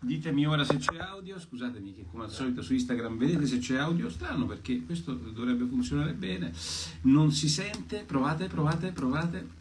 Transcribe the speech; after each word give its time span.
Ditemi 0.00 0.46
ora 0.46 0.64
se 0.64 0.76
c'è 0.76 0.96
audio, 0.98 1.40
scusatemi 1.40 1.92
che 1.92 2.04
come 2.08 2.24
al 2.24 2.30
solito 2.30 2.62
su 2.62 2.72
Instagram 2.72 3.18
vedete 3.18 3.46
se 3.46 3.58
c'è 3.58 3.78
audio, 3.78 4.08
strano 4.08 4.46
perché 4.46 4.84
questo 4.84 5.12
dovrebbe 5.12 5.66
funzionare 5.66 6.12
bene, 6.12 6.52
non 7.02 7.32
si 7.32 7.48
sente, 7.48 8.04
provate, 8.06 8.46
provate, 8.46 8.92
provate. 8.92 9.56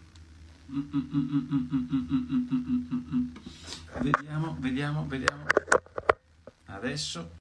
Vediamo, 4.00 4.58
vediamo, 4.60 5.08
vediamo. 5.08 5.44
Adesso 6.66 7.32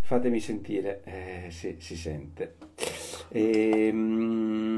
fatemi 0.00 0.40
sentire 0.40 1.02
eh, 1.04 1.50
se 1.52 1.76
si 1.78 1.96
sente. 1.96 2.56
Ehm, 3.28 4.69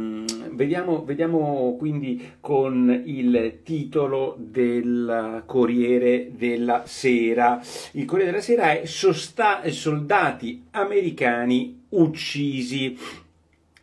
vediamo, 0.54 1.04
vediamo 1.04 1.76
quindi 1.78 2.32
con 2.40 3.02
il 3.04 3.60
titolo 3.62 4.36
del 4.38 5.42
Corriere 5.46 6.32
della 6.36 6.82
Sera. 6.86 7.60
Il 7.92 8.04
Corriere 8.04 8.30
della 8.30 8.42
Sera 8.42 8.80
è 8.80 9.70
Soldati 9.70 10.64
americani 10.70 11.84
uccisi. 11.90 12.96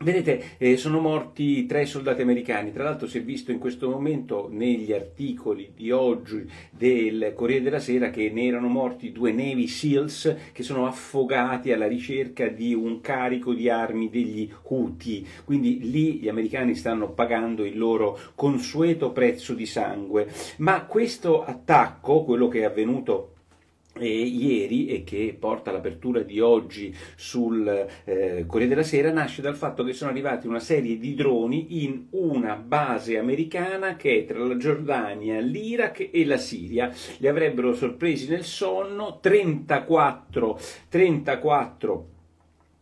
Vedete, 0.01 0.55
eh, 0.59 0.77
sono 0.77 1.01
morti 1.01 1.65
tre 1.65 1.85
soldati 1.85 2.21
americani, 2.21 2.71
tra 2.71 2.85
l'altro 2.85 3.05
si 3.05 3.17
è 3.17 3.21
visto 3.21 3.51
in 3.51 3.59
questo 3.59 3.89
momento 3.89 4.47
negli 4.49 4.93
articoli 4.93 5.73
di 5.75 5.91
oggi 5.91 6.49
del 6.69 7.33
Corriere 7.35 7.63
della 7.63 7.79
Sera 7.79 8.09
che 8.09 8.29
ne 8.29 8.45
erano 8.45 8.69
morti 8.69 9.11
due 9.11 9.33
Navy 9.33 9.67
SEALs 9.67 10.37
che 10.53 10.63
sono 10.63 10.87
affogati 10.87 11.73
alla 11.73 11.85
ricerca 11.85 12.47
di 12.47 12.73
un 12.73 13.01
carico 13.01 13.53
di 13.53 13.67
armi 13.69 14.09
degli 14.09 14.49
Houthi, 14.69 15.27
quindi 15.43 15.91
lì 15.91 16.13
gli 16.19 16.29
americani 16.29 16.75
stanno 16.75 17.11
pagando 17.11 17.65
il 17.65 17.77
loro 17.77 18.17
consueto 18.35 19.11
prezzo 19.11 19.53
di 19.53 19.65
sangue. 19.65 20.29
Ma 20.59 20.85
questo 20.85 21.43
attacco, 21.43 22.23
quello 22.23 22.47
che 22.47 22.61
è 22.61 22.63
avvenuto 22.63 23.33
ieri 23.97 24.87
e 24.87 25.03
che 25.03 25.35
porta 25.37 25.69
all'apertura 25.69 26.21
di 26.21 26.39
oggi 26.39 26.95
sul 27.15 27.67
eh, 28.05 28.45
Corriere 28.47 28.73
della 28.73 28.85
Sera 28.85 29.11
nasce 29.11 29.41
dal 29.41 29.55
fatto 29.55 29.83
che 29.83 29.93
sono 29.93 30.11
arrivati 30.11 30.47
una 30.47 30.59
serie 30.59 30.97
di 30.97 31.15
droni 31.15 31.83
in 31.83 32.05
una 32.11 32.55
base 32.55 33.17
americana 33.17 33.95
che 33.95 34.19
è 34.19 34.25
tra 34.25 34.39
la 34.39 34.57
Giordania, 34.57 35.39
l'Iraq 35.39 36.09
e 36.11 36.25
la 36.25 36.37
Siria. 36.37 36.91
Li 37.17 37.27
avrebbero 37.27 37.73
sorpresi 37.73 38.27
nel 38.29 38.43
sonno 38.43 39.19
34, 39.19 40.59
34 40.87 42.07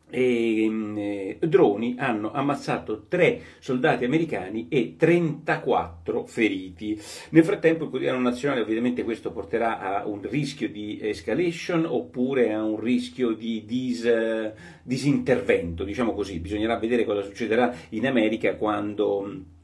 e, 0.10 0.66
eh, 0.96 1.38
droni 1.48 1.96
hanno 1.98 2.32
ammazzato 2.32 3.06
tre 3.08 3.42
soldati 3.60 4.06
americani 4.06 4.68
e 4.70 4.96
34 4.98 6.26
feriti. 6.26 7.00
Nel 7.30 7.44
frattempo 7.44 7.84
il 7.84 7.90
quotidiano 7.90 8.20
nazionale 8.20 8.62
ovviamente 8.62 9.04
questo 9.04 9.32
porterà 9.32 9.80
a 9.80 10.06
un 10.08 10.22
rischio 10.22 10.70
di 10.70 11.00
escalation 11.02 11.86
oppure 11.86 12.54
a 12.54 12.64
un 12.64 12.80
rischio 12.80 13.34
di 13.34 13.66
dis, 13.66 14.10
disintervento, 14.84 15.84
diciamo 15.84 16.14
così. 16.14 16.40
Bisognerà 16.40 16.78
vedere 16.78 17.06
cosa 17.06 17.22
succederà 17.22 17.74
in 17.90 18.08
America 18.08 18.56
quando 18.56 19.56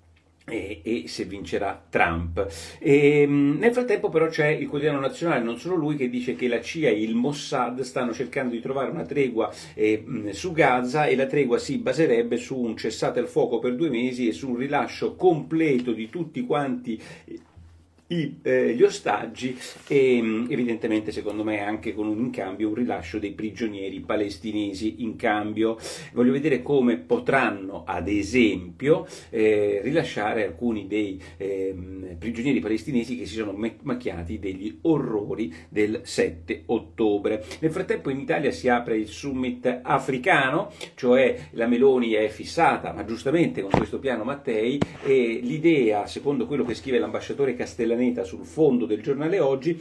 e, 0.45 0.81
e, 0.83 1.03
se 1.07 1.25
vincerà 1.25 1.81
Trump. 1.89 2.47
E, 2.79 3.21
ehm, 3.21 3.57
nel 3.59 3.71
frattempo 3.71 4.09
però 4.09 4.27
c'è 4.27 4.47
il 4.47 4.67
quotidiano 4.67 4.99
nazionale, 4.99 5.43
non 5.43 5.57
solo 5.57 5.75
lui, 5.75 5.95
che 5.95 6.09
dice 6.09 6.35
che 6.35 6.47
la 6.47 6.61
CIA 6.61 6.89
e 6.89 7.01
il 7.01 7.15
Mossad 7.15 7.81
stanno 7.81 8.13
cercando 8.13 8.53
di 8.53 8.61
trovare 8.61 8.91
una 8.91 9.03
tregua 9.05 9.51
eh, 9.73 10.03
su 10.31 10.51
Gaza 10.51 11.05
e 11.05 11.15
la 11.15 11.25
tregua 11.25 11.57
si 11.57 11.77
baserebbe 11.77 12.37
su 12.37 12.57
un 12.57 12.75
cessate 12.75 13.19
il 13.19 13.27
fuoco 13.27 13.59
per 13.59 13.75
due 13.75 13.89
mesi 13.89 14.27
e 14.27 14.33
su 14.33 14.49
un 14.49 14.57
rilascio 14.57 15.15
completo 15.15 15.91
di 15.91 16.09
tutti 16.09 16.41
quanti 16.45 17.01
i, 18.13 18.39
eh, 18.43 18.73
gli 18.73 18.83
ostaggi 18.83 19.57
e 19.87 20.21
mm, 20.21 20.45
evidentemente 20.49 21.11
secondo 21.11 21.43
me 21.43 21.61
anche 21.61 21.93
con 21.93 22.07
un 22.07 22.19
incambio 22.19 22.69
un 22.69 22.75
rilascio 22.75 23.19
dei 23.19 23.31
prigionieri 23.31 23.99
palestinesi 24.01 25.03
in 25.03 25.15
cambio. 25.15 25.77
Voglio 26.13 26.31
vedere 26.31 26.61
come 26.61 26.97
potranno 26.97 27.83
ad 27.85 28.07
esempio 28.07 29.07
eh, 29.29 29.81
rilasciare 29.83 30.45
alcuni 30.45 30.87
dei 30.87 31.21
eh, 31.37 31.75
prigionieri 32.17 32.59
palestinesi 32.59 33.17
che 33.17 33.25
si 33.25 33.35
sono 33.35 33.53
macchiati 33.81 34.39
degli 34.39 34.77
orrori 34.81 35.53
del 35.69 36.01
7 36.03 36.63
ottobre. 36.67 37.43
Nel 37.59 37.71
frattempo 37.71 38.09
in 38.09 38.19
Italia 38.19 38.51
si 38.51 38.69
apre 38.69 38.97
il 38.97 39.07
summit 39.07 39.79
africano 39.81 40.71
cioè 40.95 41.47
la 41.51 41.67
Meloni 41.67 42.11
è 42.11 42.27
fissata 42.27 42.93
ma 42.93 43.05
giustamente 43.05 43.61
con 43.61 43.71
questo 43.71 43.99
piano 43.99 44.23
Mattei 44.23 44.79
e 45.03 45.39
l'idea 45.41 46.05
secondo 46.05 46.45
quello 46.45 46.63
che 46.63 46.73
scrive 46.75 46.99
l'ambasciatore 46.99 47.55
Castellanesi 47.55 48.02
pianeta 48.03 48.23
sul 48.23 48.45
fondo 48.45 48.85
del 48.85 49.01
giornale 49.01 49.39
oggi 49.39 49.79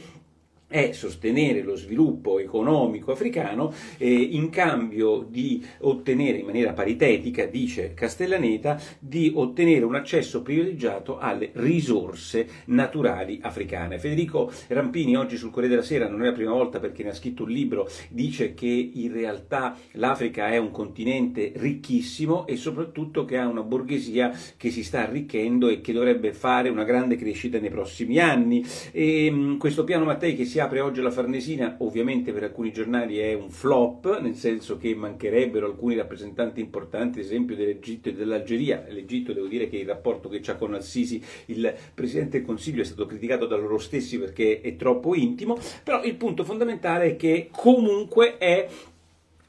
è 0.73 0.91
sostenere 0.91 1.61
lo 1.61 1.75
sviluppo 1.75 2.39
economico 2.39 3.11
africano 3.11 3.71
eh, 3.99 4.11
in 4.11 4.49
cambio 4.49 5.23
di 5.29 5.63
ottenere 5.81 6.39
in 6.39 6.47
maniera 6.47 6.73
paritetica, 6.73 7.45
dice 7.45 7.93
Castellaneta, 7.93 8.81
di 8.97 9.31
ottenere 9.35 9.85
un 9.85 9.93
accesso 9.93 10.41
privilegiato 10.41 11.19
alle 11.19 11.51
risorse 11.53 12.47
naturali 12.65 13.37
africane. 13.43 13.99
Federico 13.99 14.51
Rampini 14.69 15.15
oggi 15.15 15.37
sul 15.37 15.51
Corriere 15.51 15.75
della 15.75 15.85
Sera, 15.85 16.09
non 16.09 16.23
è 16.23 16.25
la 16.25 16.31
prima 16.31 16.53
volta 16.53 16.79
perché 16.79 17.03
ne 17.03 17.09
ha 17.09 17.13
scritto 17.13 17.43
un 17.43 17.51
libro, 17.51 17.87
dice 18.09 18.55
che 18.55 18.65
in 18.65 19.13
realtà 19.13 19.77
l'Africa 19.91 20.47
è 20.47 20.57
un 20.57 20.71
continente 20.71 21.51
ricchissimo 21.55 22.47
e 22.47 22.55
soprattutto 22.55 23.25
che 23.25 23.37
ha 23.37 23.45
una 23.45 23.61
borghesia 23.61 24.35
che 24.57 24.71
si 24.71 24.83
sta 24.83 25.03
arricchendo 25.03 25.67
e 25.67 25.81
che 25.81 25.93
dovrebbe 25.93 26.33
fare 26.33 26.69
una 26.69 26.83
grande 26.83 27.15
crescita 27.15 27.59
nei 27.59 27.69
prossimi 27.69 28.17
anni. 28.17 28.65
E, 28.91 29.55
questo 29.59 29.83
piano 29.83 30.05
Mattei 30.05 30.35
che 30.35 30.45
si 30.45 30.61
apre 30.63 30.79
oggi 30.79 31.01
la 31.01 31.11
Farnesina, 31.11 31.75
ovviamente 31.79 32.31
per 32.31 32.43
alcuni 32.43 32.71
giornali 32.71 33.17
è 33.17 33.33
un 33.33 33.49
flop, 33.49 34.19
nel 34.19 34.35
senso 34.35 34.77
che 34.77 34.95
mancherebbero 34.95 35.65
alcuni 35.65 35.95
rappresentanti 35.95 36.61
importanti, 36.61 37.19
ad 37.19 37.25
esempio 37.25 37.55
dell'Egitto 37.55 38.09
e 38.09 38.13
dell'Algeria. 38.13 38.85
L'Egitto 38.87 39.33
devo 39.33 39.47
dire 39.47 39.67
che 39.67 39.77
il 39.77 39.87
rapporto 39.87 40.29
che 40.29 40.39
c'ha 40.41 40.55
con 40.55 40.73
Al-Sisi, 40.73 41.21
il 41.47 41.73
Presidente 41.93 42.37
del 42.37 42.47
Consiglio, 42.47 42.81
è 42.81 42.85
stato 42.85 43.05
criticato 43.05 43.45
da 43.45 43.57
loro 43.57 43.77
stessi 43.77 44.17
perché 44.17 44.61
è 44.61 44.75
troppo 44.75 45.15
intimo, 45.15 45.57
però 45.83 46.03
il 46.03 46.15
punto 46.15 46.43
fondamentale 46.43 47.11
è 47.11 47.15
che 47.15 47.49
comunque 47.51 48.37
è 48.37 48.67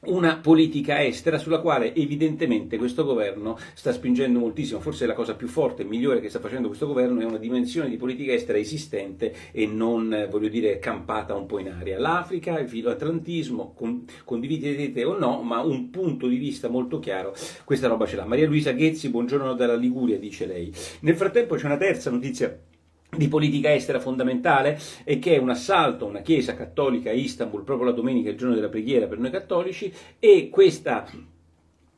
una 0.07 0.37
politica 0.37 1.03
estera 1.03 1.37
sulla 1.37 1.59
quale 1.59 1.93
evidentemente 1.95 2.77
questo 2.77 3.03
governo 3.03 3.57
sta 3.73 3.91
spingendo 3.91 4.39
moltissimo, 4.39 4.79
forse 4.79 5.05
la 5.05 5.13
cosa 5.13 5.35
più 5.35 5.47
forte 5.47 5.81
e 5.81 5.85
migliore 5.85 6.21
che 6.21 6.29
sta 6.29 6.39
facendo 6.39 6.67
questo 6.67 6.87
governo 6.87 7.21
è 7.21 7.25
una 7.25 7.37
dimensione 7.37 7.89
di 7.89 7.97
politica 7.97 8.33
estera 8.33 8.57
esistente 8.57 9.33
e 9.51 9.65
non, 9.65 10.27
voglio 10.29 10.47
dire, 10.47 10.79
campata 10.79 11.35
un 11.35 11.45
po' 11.45 11.59
in 11.59 11.69
aria. 11.69 11.99
L'Africa, 11.99 12.59
il 12.59 12.67
filoatlantismo, 12.67 13.73
con, 13.75 14.05
condividete 14.23 15.03
o 15.03 15.17
no, 15.17 15.41
ma 15.41 15.61
un 15.61 15.89
punto 15.89 16.27
di 16.27 16.37
vista 16.37 16.67
molto 16.67 16.99
chiaro, 16.99 17.33
questa 17.63 17.87
roba 17.87 18.05
ce 18.05 18.15
l'ha. 18.15 18.25
Maria 18.25 18.47
Luisa 18.47 18.71
Ghezzi, 18.71 19.09
buongiorno 19.09 19.53
dalla 19.53 19.75
Liguria, 19.75 20.17
dice 20.17 20.45
lei. 20.45 20.73
Nel 21.01 21.15
frattempo 21.15 21.55
c'è 21.55 21.65
una 21.65 21.77
terza 21.77 22.09
notizia 22.09 22.57
di 23.17 23.27
politica 23.27 23.73
estera 23.73 23.99
fondamentale 23.99 24.79
e 25.03 25.19
che 25.19 25.35
è 25.35 25.37
un 25.37 25.49
assalto 25.49 26.05
a 26.05 26.09
una 26.09 26.21
chiesa 26.21 26.55
cattolica 26.55 27.09
a 27.09 27.13
Istanbul 27.13 27.63
proprio 27.63 27.89
la 27.89 27.95
domenica, 27.95 28.29
il 28.29 28.37
giorno 28.37 28.55
della 28.55 28.69
preghiera 28.69 29.07
per 29.07 29.19
noi 29.19 29.31
cattolici 29.31 29.93
e 30.19 30.49
questa 30.49 31.05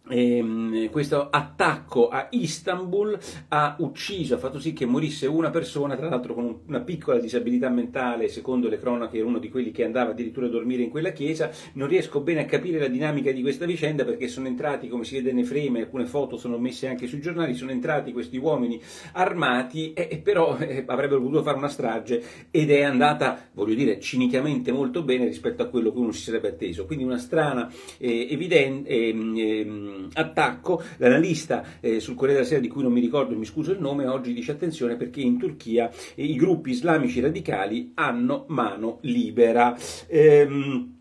Ehm, 0.10 0.90
questo 0.90 1.30
attacco 1.30 2.10
a 2.10 2.28
Istanbul 2.32 3.18
ha 3.50 3.76
ucciso, 3.80 4.36
ha 4.36 4.38
fatto 4.38 4.60
sì 4.60 4.74
che 4.74 4.86
morisse 4.86 5.28
una 5.28 5.50
persona, 5.50 5.96
tra 5.96 6.10
l'altro 6.10 6.34
con 6.34 6.62
una 6.66 6.82
piccola 6.82 7.20
disabilità 7.20 7.70
mentale, 7.70 8.28
secondo 8.28 8.70
le 8.70 8.80
cronache 8.80 9.18
era 9.18 9.26
uno 9.26 9.40
di 9.40 9.50
quelli 9.50 9.72
che 9.72 9.84
andava 9.84 10.12
addirittura 10.12 10.48
a 10.48 10.50
dormire 10.50 10.84
in 10.84 10.90
quella 10.90 11.12
chiesa. 11.12 11.50
Non 11.74 11.88
riesco 11.88 12.22
bene 12.22 12.42
a 12.42 12.46
capire 12.46 12.80
la 12.80 12.88
dinamica 12.88 13.32
di 13.32 13.42
questa 13.42 13.66
vicenda 13.66 14.06
perché 14.06 14.28
sono 14.28 14.48
entrati, 14.48 14.88
come 14.88 15.04
si 15.04 15.16
vede 15.16 15.34
nei 15.34 15.44
frame, 15.44 15.82
alcune 15.82 16.06
foto 16.06 16.38
sono 16.38 16.58
messe 16.58 16.88
anche 16.88 17.08
sui 17.08 17.20
giornali, 17.20 17.54
sono 17.54 17.72
entrati 17.72 18.12
questi 18.12 18.38
uomini 18.38 18.82
armati 19.14 19.94
e, 19.94 20.08
e 20.12 20.18
però 20.18 20.58
eh, 20.58 20.84
avrebbero 20.86 21.22
potuto 21.22 21.44
fare 21.44 21.58
una 21.58 21.70
strage 21.70 22.24
ed 22.52 22.72
è 22.72 22.82
andata, 22.82 23.50
voglio 23.54 23.76
dire, 23.76 24.00
cinicamente 24.00 24.72
molto 24.72 25.04
bene 25.04 25.26
rispetto 25.26 25.64
a 25.64 25.68
quello 25.68 25.92
che 25.92 26.00
uno 26.00 26.12
si 26.12 26.22
sarebbe 26.22 26.50
atteso. 26.50 26.86
Quindi 26.86 27.04
una 27.04 27.18
strana, 27.18 27.72
eh, 27.98 28.28
evidente... 28.32 28.90
Eh, 28.90 29.96
attacco. 30.14 30.82
L'analista 30.98 31.64
eh, 31.80 32.00
sul 32.00 32.16
Corriere 32.16 32.40
della 32.40 32.48
Sera, 32.48 32.62
di 32.62 32.68
cui 32.68 32.84
non 32.84 32.92
mi 32.92 33.00
ricordo, 33.00 33.36
mi 33.36 33.46
scuso 33.46 33.72
il 33.72 33.80
nome, 33.80 34.08
oggi 34.08 34.34
dice 34.34 34.52
attenzione 34.52 34.96
perché 34.96 35.22
in 35.22 35.38
Turchia 35.38 35.90
i 36.16 36.36
gruppi 36.36 36.72
islamici 36.72 37.20
radicali 37.20 37.92
hanno 37.96 38.46
mano 38.48 39.00
libera. 39.02 39.76
Ehm, 40.08 40.97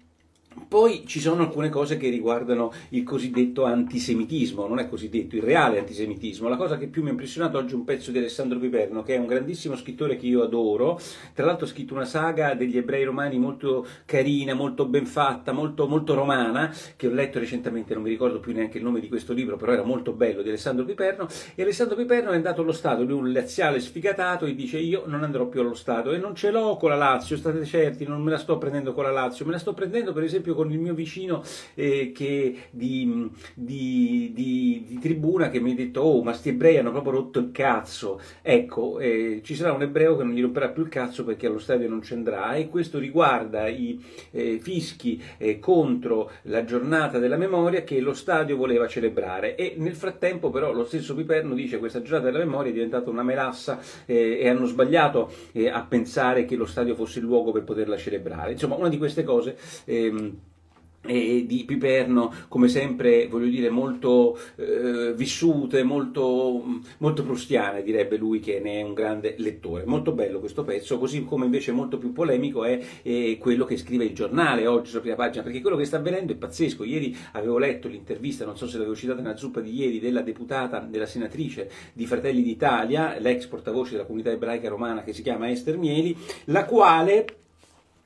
poi 0.69 1.05
ci 1.07 1.21
sono 1.21 1.43
alcune 1.43 1.69
cose 1.69 1.97
che 1.97 2.09
riguardano 2.09 2.73
il 2.91 3.05
cosiddetto 3.05 3.65
antisemitismo, 3.65 4.67
non 4.67 4.79
è 4.79 4.89
cosiddetto 4.89 5.37
il 5.37 5.43
reale 5.43 5.79
antisemitismo. 5.79 6.49
La 6.49 6.57
cosa 6.57 6.77
che 6.77 6.87
più 6.87 7.03
mi 7.03 7.09
ha 7.09 7.13
impressionato 7.13 7.59
oggi 7.59 7.73
è 7.73 7.77
un 7.77 7.85
pezzo 7.85 8.11
di 8.11 8.19
Alessandro 8.19 8.59
Piperno, 8.59 9.03
che 9.03 9.15
è 9.15 9.19
un 9.19 9.27
grandissimo 9.27 9.77
scrittore 9.77 10.17
che 10.17 10.27
io 10.27 10.43
adoro. 10.43 10.99
Tra 11.35 11.47
l'altro 11.47 11.67
ha 11.67 11.69
scritto 11.69 11.95
una 11.95 12.05
saga 12.05 12.55
degli 12.55 12.77
ebrei 12.77 13.05
romani 13.05 13.39
molto 13.39 13.87
carina, 14.05 14.55
molto 14.55 14.87
ben 14.87 15.07
fatta, 15.07 15.53
molto, 15.53 15.87
molto 15.87 16.15
romana, 16.15 16.75
che 16.97 17.07
ho 17.07 17.13
letto 17.13 17.39
recentemente, 17.39 17.95
non 17.95 18.03
mi 18.03 18.11
ricordo 18.11 18.41
più 18.41 18.53
neanche 18.53 18.79
il 18.79 18.85
nome 18.85 19.01
di 19.01 19.09
questo 19.09 19.33
libro, 19.33 19.57
però 19.57 19.73
era 19.73 19.85
molto 19.85 20.13
bello, 20.13 20.43
di 20.43 20.49
Alessandro 20.49 20.85
Piperno. 20.85 21.27
E 21.55 21.63
Alessandro 21.63 21.97
Piperno 21.97 22.31
è 22.31 22.37
andato 22.37 22.63
allo 22.63 22.73
Stato, 22.73 23.03
lui 23.03 23.19
un 23.19 23.33
laziale 23.33 23.81
sfigatato, 23.81 24.47
e 24.47 24.55
dice 24.55 24.79
io 24.79 25.05
non 25.07 25.23
andrò 25.23 25.47
più 25.47 25.61
allo 25.61 25.75
Stato 25.75 26.13
e 26.13 26.19
non 26.19 26.35
ce 26.35 26.51
l'ho 26.51 26.77
con 26.77 26.91
la 26.91 26.97
Lazio, 26.97 27.37
state 27.37 27.65
certi, 27.65 28.05
non 28.05 28.23
me 28.23 28.31
la 28.31 28.39
sto 28.39 28.59
prendendo 28.59 28.93
con 28.93 29.05
la 29.05 29.11
Lazio, 29.11 29.45
me 29.45 29.53
la 29.53 29.59
sto 29.59 29.75
prendendo 29.75 30.13
per 30.13 30.23
esempio 30.23 30.46
con 30.55 30.71
il 30.71 30.79
mio 30.79 30.95
vicino 30.95 31.43
eh, 31.75 32.13
che, 32.13 32.57
di, 32.71 33.31
di, 33.55 34.33
di, 34.35 34.85
di, 34.87 34.99
tribuna 34.99 35.51
che 35.51 35.61
mi 35.61 35.73
ha 35.73 35.75
detto 35.75 36.01
oh 36.01 36.23
ma 36.23 36.33
sti 36.33 36.51
ebrei 36.51 36.79
hanno 36.79 36.93
proprio 36.93 37.13
rotto 37.13 37.39
il 37.39 37.51
cazzo. 37.53 38.21
Ecco 38.43 38.99
eh, 38.99 39.41
ci 39.45 39.55
sarà 39.55 39.73
un 39.73 39.83
ebreo 39.83 40.17
che 40.17 40.25
non 40.25 40.35
gli 40.35 40.43
romperà 40.43 40.69
più 40.69 40.83
il 40.83 40.89
cazzo 40.89 41.25
perché 41.25 41.47
allo 41.47 41.59
stadio 41.59 41.89
non 41.89 42.03
ci 42.03 42.15
andrà 42.15 42.55
e 42.55 42.69
questo 42.69 42.99
riguarda 42.99 43.67
i 43.69 44.03
eh, 44.31 44.59
fischi 44.61 45.23
eh, 45.39 45.59
contro 45.59 46.31
la 46.43 46.65
giornata 46.65 47.19
della 47.19 47.37
memoria 47.37 47.83
che 47.83 48.01
lo 48.01 48.15
stadio 48.15 48.57
voleva 48.57 48.87
celebrare. 48.87 49.57
E 49.57 49.75
nel 49.77 49.95
frattempo 49.95 50.51
però 50.51 50.73
lo 50.73 50.85
stesso 50.85 51.15
Piperno 51.15 51.55
dice 51.55 51.75
che 51.75 51.79
questa 51.79 52.03
giornata 52.03 52.31
della 52.31 52.45
memoria 52.45 52.71
è 52.71 52.75
diventata 52.75 53.11
una 53.11 53.23
melassa 53.23 53.81
eh, 54.05 54.39
e 54.41 54.49
hanno 54.49 54.67
sbagliato 54.67 55.31
eh, 55.53 55.69
a 55.69 55.83
pensare 55.83 56.45
che 56.45 56.57
lo 56.57 56.67
stadio 56.67 56.95
fosse 56.95 57.19
il 57.19 57.25
luogo 57.25 57.53
per 57.53 57.65
poterla 57.65 57.97
celebrare. 57.97 58.53
Insomma 58.53 58.77
una 58.77 58.89
di 58.89 58.99
queste 58.99 59.25
cose 59.25 59.57
ehm, 59.85 60.36
e 61.07 61.45
di 61.47 61.65
Piperno, 61.65 62.33
come 62.49 62.69
sempre, 62.69 63.27
voglio 63.29 63.49
dire, 63.49 63.71
molto 63.71 64.39
eh, 64.57 65.13
vissute, 65.15 65.83
molto, 65.83 66.63
molto 66.99 67.23
prustiane, 67.23 67.83
direbbe 67.83 68.17
lui 68.17 68.41
che 68.41 68.61
ne 68.61 68.81
è 68.81 68.83
un 68.83 68.95
grande 68.95 69.35
lettore. 69.39 69.85
Molto 69.85 70.13
bello 70.13 70.41
questo 70.41 70.65
pezzo, 70.65 70.99
così 70.99 71.25
come 71.25 71.45
invece 71.45 71.73
molto 71.73 71.99
più 71.99 72.13
polemico 72.13 72.65
è, 72.65 72.81
è 73.03 73.39
quello 73.39 73.65
che 73.65 73.77
scrive 73.77 74.05
il 74.05 74.15
giornale 74.15 74.67
oggi 74.67 74.91
sulla 74.91 75.01
prima 75.01 75.17
pagina, 75.17 75.43
perché 75.43 75.61
quello 75.61 75.77
che 75.77 75.85
sta 75.85 75.97
avvenendo 75.97 76.33
è 76.33 76.37
pazzesco. 76.37 76.85
Ieri 76.85 77.17
avevo 77.33 77.59
letto 77.59 77.89
l'intervista, 77.89 78.45
non 78.45 78.57
so 78.57 78.67
se 78.67 78.77
l'avevo 78.77 78.95
citata 78.95 79.21
nella 79.21 79.37
zuppa 79.37 79.61
di 79.61 79.75
ieri, 79.75 80.01
della 80.01 80.23
deputata, 80.23 80.81
della 80.81 81.07
senatrice 81.07 81.71
di 81.93 82.07
Fratelli 82.07 82.43
d'Italia, 82.43 83.19
l'ex 83.19 83.47
portavoce 83.47 83.93
della 83.93 84.05
comunità 84.05 84.31
ebraica 84.31 84.69
romana 84.69 85.03
che 85.03 85.13
si 85.13 85.23
chiama 85.23 85.51
Esther 85.51 85.77
Mieli, 85.79 86.17
la 86.47 86.65
quale 86.65 87.25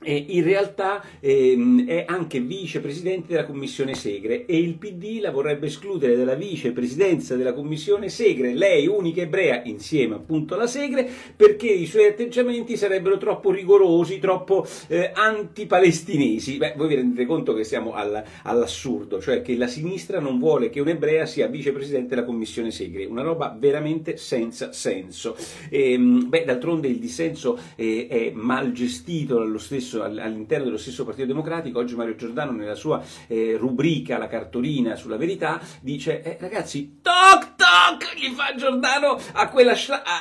e 0.03 0.25
in 0.29 0.43
realtà 0.43 1.03
ehm, 1.19 1.85
è 1.85 2.05
anche 2.07 2.39
vicepresidente 2.39 3.27
della 3.29 3.45
commissione 3.45 3.93
Segre 3.93 4.45
e 4.45 4.57
il 4.57 4.75
PD 4.75 5.19
la 5.21 5.31
vorrebbe 5.31 5.67
escludere 5.67 6.15
dalla 6.15 6.33
vicepresidenza 6.33 7.35
della 7.35 7.53
commissione 7.53 8.09
Segre, 8.09 8.53
lei 8.53 8.87
unica 8.87 9.21
ebrea 9.21 9.61
insieme 9.65 10.15
appunto 10.15 10.55
alla 10.55 10.67
Segre, 10.67 11.07
perché 11.35 11.67
i 11.67 11.85
suoi 11.85 12.05
atteggiamenti 12.05 12.77
sarebbero 12.77 13.17
troppo 13.17 13.51
rigorosi, 13.51 14.19
troppo 14.19 14.65
eh, 14.87 15.11
antipalestinesi. 15.13 16.57
Beh, 16.57 16.73
voi 16.75 16.87
vi 16.87 16.95
rendete 16.95 17.25
conto 17.25 17.53
che 17.53 17.63
siamo 17.63 17.93
alla, 17.93 18.23
all'assurdo, 18.43 19.21
cioè 19.21 19.41
che 19.41 19.55
la 19.55 19.67
sinistra 19.67 20.19
non 20.19 20.39
vuole 20.39 20.69
che 20.69 20.79
un'ebrea 20.79 21.25
sia 21.25 21.47
vicepresidente 21.47 22.15
della 22.15 22.25
commissione 22.25 22.71
Segre, 22.71 23.05
una 23.05 23.21
roba 23.21 23.55
veramente 23.57 24.17
senza 24.17 24.71
senso. 24.71 25.35
Ehm, 25.69 26.27
beh, 26.27 26.45
d'altronde 26.45 26.87
il 26.87 26.97
dissenso 26.97 27.59
eh, 27.75 28.07
è 28.09 28.31
mal 28.33 28.71
gestito 28.71 29.37
dallo 29.37 29.57
stesso 29.59 29.90
stesso, 29.91 30.03
all'interno 30.03 30.65
dello 30.65 30.77
stesso 30.77 31.03
Partito 31.03 31.27
Democratico, 31.27 31.79
oggi 31.79 31.95
Mario 31.95 32.15
Giordano 32.15 32.51
nella 32.51 32.75
sua 32.75 33.03
eh, 33.27 33.57
rubrica 33.57 34.17
La 34.17 34.27
cartolina 34.27 34.95
sulla 34.95 35.17
verità 35.17 35.59
dice 35.81 36.21
eh, 36.23 36.37
ragazzi 36.39 36.99
toc 37.01 37.55
toc 37.55 38.15
gli 38.15 38.29
fa 38.33 38.53
Giordano 38.55 39.19
a 39.33 39.49
quella 39.49 39.75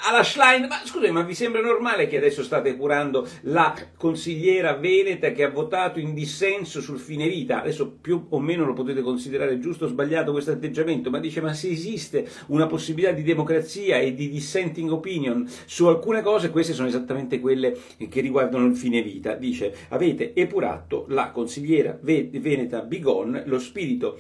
alla 0.08 0.22
Schlein. 0.22 0.66
Ma 0.66 0.80
scusate 0.84 1.10
ma 1.10 1.22
vi 1.22 1.34
sembra 1.34 1.60
normale 1.60 2.06
che 2.06 2.16
adesso 2.16 2.42
state 2.42 2.76
curando 2.76 3.26
la 3.42 3.74
consigliera 3.96 4.74
veneta 4.74 5.32
che 5.32 5.44
ha 5.44 5.50
votato 5.50 5.98
in 5.98 6.14
dissenso 6.14 6.80
sul 6.80 6.98
fine 6.98 7.28
vita? 7.28 7.60
Adesso 7.60 7.98
più 8.00 8.26
o 8.30 8.40
meno 8.40 8.64
lo 8.64 8.72
potete 8.72 9.02
considerare 9.02 9.58
giusto 9.58 9.84
o 9.84 9.88
sbagliato 9.88 10.32
questo 10.32 10.52
atteggiamento 10.52 11.10
ma 11.10 11.18
dice 11.18 11.40
ma 11.40 11.52
se 11.52 11.70
esiste 11.70 12.28
una 12.46 12.66
possibilità 12.66 13.12
di 13.12 13.22
democrazia 13.22 13.98
e 13.98 14.14
di 14.14 14.28
dissenting 14.28 14.90
opinion 14.90 15.48
su 15.66 15.86
alcune 15.86 16.22
cose 16.22 16.50
queste 16.50 16.72
sono 16.72 16.88
esattamente 16.88 17.40
quelle 17.40 17.76
che 18.08 18.20
riguardano 18.20 18.66
il 18.66 18.76
fine 18.76 19.02
vita. 19.02 19.34
Dice 19.34 19.59
dice 19.60 19.74
avete 19.88 20.34
epurato 20.34 21.04
la 21.08 21.30
consigliera 21.30 21.98
veneta 22.00 22.80
Bigon, 22.80 23.42
lo 23.44 23.58
spirito 23.58 24.18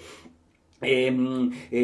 e, 0.78 1.04
ehm, 1.04 1.52
e, 1.68 1.82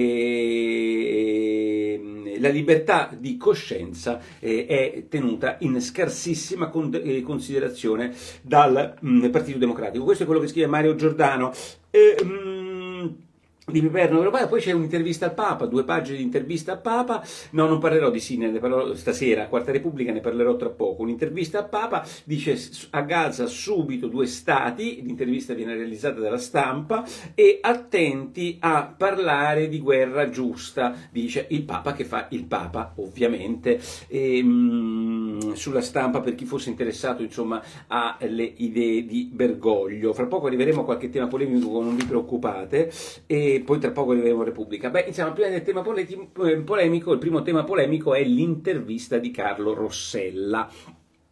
ehm, 1.94 2.40
la 2.40 2.48
libertà 2.48 3.10
di 3.18 3.36
coscienza 3.36 4.20
eh, 4.38 4.66
è 4.66 5.04
tenuta 5.08 5.56
in 5.60 5.80
scarsissima 5.80 6.70
eh, 6.92 7.22
considerazione 7.22 8.14
dal 8.42 8.94
mm, 9.04 9.26
Partito 9.28 9.58
Democratico. 9.58 10.04
Questo 10.04 10.22
è 10.24 10.26
quello 10.26 10.40
che 10.40 10.48
scrive 10.48 10.66
Mario 10.66 10.94
Giordano. 10.94 11.52
E, 11.90 12.16
mh, 12.22 12.26
mm, 12.26 12.65
di 13.68 13.80
Piperno 13.80 14.18
Europeo, 14.18 14.46
poi 14.46 14.60
c'è 14.60 14.70
un'intervista 14.70 15.26
al 15.26 15.34
Papa, 15.34 15.66
due 15.66 15.82
pagine 15.82 16.18
di 16.18 16.22
intervista 16.22 16.70
al 16.70 16.80
Papa, 16.80 17.20
no 17.50 17.66
non 17.66 17.80
parlerò 17.80 18.10
di 18.10 18.20
Sine, 18.20 18.48
ne 18.48 18.60
parlerò 18.60 18.94
stasera, 18.94 19.48
Quarta 19.48 19.72
Repubblica 19.72 20.12
ne 20.12 20.20
parlerò 20.20 20.54
tra 20.54 20.68
poco, 20.68 21.02
un'intervista 21.02 21.58
al 21.58 21.68
Papa 21.68 22.06
dice 22.22 22.56
a 22.90 23.00
Gaza 23.00 23.46
subito 23.46 24.06
due 24.06 24.26
stati, 24.26 25.02
l'intervista 25.02 25.52
viene 25.52 25.74
realizzata 25.74 26.20
dalla 26.20 26.38
stampa 26.38 27.04
e 27.34 27.58
attenti 27.60 28.56
a 28.60 28.94
parlare 28.96 29.68
di 29.68 29.80
guerra 29.80 30.30
giusta, 30.30 30.94
dice 31.10 31.46
il 31.50 31.64
Papa 31.64 31.92
che 31.92 32.04
fa 32.04 32.28
il 32.30 32.44
Papa 32.44 32.92
ovviamente, 32.98 33.80
e, 34.06 34.44
mh, 34.44 35.54
sulla 35.54 35.80
stampa 35.80 36.20
per 36.20 36.36
chi 36.36 36.44
fosse 36.44 36.70
interessato 36.70 37.24
insomma 37.24 37.60
alle 37.88 38.44
idee 38.44 39.04
di 39.04 39.28
Bergoglio, 39.32 40.12
fra 40.12 40.26
poco 40.26 40.46
arriveremo 40.46 40.82
a 40.82 40.84
qualche 40.84 41.10
tema 41.10 41.26
polemico, 41.26 41.82
non 41.82 41.96
vi 41.96 42.04
preoccupate. 42.04 42.92
E, 43.26 43.54
poi 43.60 43.78
tra 43.78 43.90
poco 43.90 44.12
arriveremo 44.12 44.42
a 44.42 44.44
Repubblica. 44.44 44.90
Beh, 44.90 45.04
insomma, 45.08 45.32
prima 45.32 45.48
del 45.48 45.62
tema 45.62 45.82
polemico, 45.82 47.12
il 47.12 47.18
primo 47.18 47.42
tema 47.42 47.64
polemico 47.64 48.14
è 48.14 48.22
l'intervista 48.24 49.18
di 49.18 49.30
Carlo 49.30 49.74
Rossella. 49.74 50.68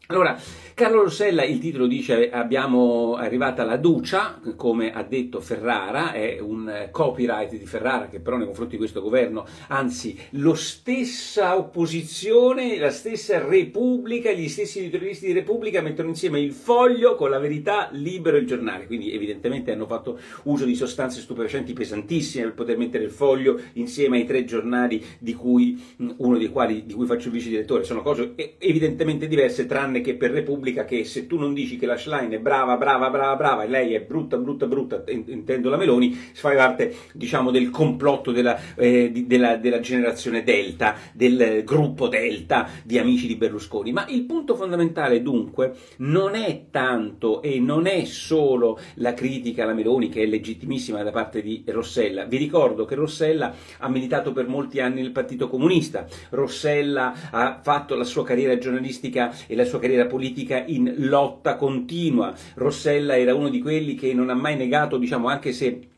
Allora, 0.09 0.39
Carlo 0.75 1.05
Rossella, 1.05 1.45
il 1.45 1.59
titolo 1.61 1.87
dice 1.87 2.29
abbiamo 2.31 3.15
arrivata 3.15 3.65
la 3.65 3.79
ducia, 3.79 4.39
come 4.55 4.93
ha 4.93 5.03
detto 5.03 5.41
Ferrara, 5.41 6.13
è 6.13 6.41
un 6.41 6.89
copyright 6.91 7.57
di 7.57 7.65
Ferrara 7.65 8.09
che 8.09 8.21
però 8.21 8.37
nei 8.37 8.45
confronti 8.45 8.73
di 8.73 8.79
questo 8.79 9.01
governo, 9.01 9.47
anzi 9.69 10.19
lo 10.31 10.53
stessa 10.55 11.57
opposizione, 11.57 12.77
la 12.77 12.91
stessa 12.91 13.39
Repubblica, 13.39 14.31
gli 14.33 14.49
stessi 14.49 14.81
editorialisti 14.81 15.27
di 15.27 15.33
Repubblica 15.33 15.81
mettono 15.81 16.09
insieme 16.09 16.39
il 16.39 16.53
foglio 16.53 17.15
con 17.15 17.31
la 17.31 17.39
verità 17.39 17.89
libero 17.93 18.37
il 18.37 18.47
giornale, 18.47 18.87
quindi 18.87 19.15
evidentemente 19.15 19.73
hanno 19.73 19.87
fatto 19.87 20.19
uso 20.43 20.67
di 20.67 20.75
sostanze 20.75 21.21
stupefacenti 21.21 21.73
pesantissime 21.73 22.45
per 22.45 22.55
poter 22.55 22.77
mettere 22.77 23.05
il 23.05 23.11
foglio 23.11 23.59
insieme 23.75 24.19
ai 24.19 24.27
tre 24.27 24.45
giornali 24.45 25.03
di 25.19 25.33
cui 25.33 25.83
uno 26.17 26.37
dei 26.37 26.51
quali 26.51 26.85
di 26.85 26.93
cui 26.93 27.07
faccio 27.07 27.29
il 27.29 27.33
vice 27.33 27.49
direttore, 27.49 27.85
sono 27.85 28.03
cose 28.03 28.35
evidentemente 28.59 29.29
diverse 29.29 29.65
tranne 29.65 29.94
tranne 29.95 30.01
che 30.01 30.17
per 30.17 30.33
Repubblica 30.33 30.85
che 30.85 31.05
se 31.05 31.27
tu 31.27 31.39
non 31.39 31.55
dici 31.55 31.77
che 31.77 31.87
la 31.87 31.97
Schlein 31.97 32.31
è 32.33 32.39
brava, 32.39 32.77
brava, 32.77 33.11
brava, 33.11 33.37
brava 33.37 33.63
e 33.63 33.69
lei 33.69 33.95
è 33.95 34.01
brutta, 34.01 34.37
brutta, 34.37 34.67
brutta, 34.67 35.05
intendo 35.07 35.69
la 35.69 35.77
Meloni, 35.77 36.13
fai 36.13 36.57
parte 36.57 36.95
diciamo 37.13 37.51
del 37.51 37.71
complotto 37.71 38.33
della, 38.33 38.59
eh, 38.75 39.11
di, 39.13 39.27
della, 39.27 39.57
della 39.57 39.81
generazione 39.81 40.43
Delta, 40.43 40.97
del 41.13 41.63
gruppo 41.65 42.09
Delta 42.09 42.69
di 42.83 42.99
amici 42.99 43.27
di 43.27 43.37
Berlusconi. 43.37 43.93
Ma 43.93 44.07
il 44.09 44.25
punto 44.25 44.57
fondamentale 44.57 45.23
dunque 45.23 45.75
non 45.99 46.35
è 46.35 46.65
tanto 46.71 47.43
e 47.43 47.61
non 47.61 47.87
è 47.87 48.05
solo 48.05 48.79
la 48.95 49.15
critica 49.15 49.63
alla 49.63 49.75
Meloni 49.75 50.09
che 50.09 50.23
è 50.23 50.27
legittimissima 50.27 51.03
da 51.03 51.11
parte 51.11 51.43
di 51.43 51.63
Rossella. 51.67 52.25
Vi 52.25 52.37
ricordo 52.37 52.85
che 52.85 52.95
Rossella 52.95 53.55
ha 53.79 53.89
militato 53.89 54.33
per 54.33 54.49
molti 54.49 54.81
anni 54.81 55.03
nel 55.03 55.13
Partito 55.13 55.49
Comunista, 55.49 56.07
Rossella 56.31 57.31
ha 57.31 57.61
fatto 57.63 57.95
la 57.95 58.05
sua 58.05 58.25
carriera 58.25 58.57
giornalistica 58.59 59.35
e 59.47 59.55
la 59.55 59.65
sua 59.65 59.79
carriera 59.85 60.07
politica 60.07 60.65
in 60.67 60.95
lotta 60.97 61.57
continua. 61.57 62.35
Rossella 62.55 63.19
era 63.19 63.35
uno 63.35 63.51
di 63.51 63.61
quelli 63.61 63.95
che 63.95 64.15
non 64.15 64.31
ha 64.31 64.35
mai 64.35 64.57
negato, 64.57 64.97
diciamo, 64.97 65.29
anche 65.29 65.53
se 65.53 65.89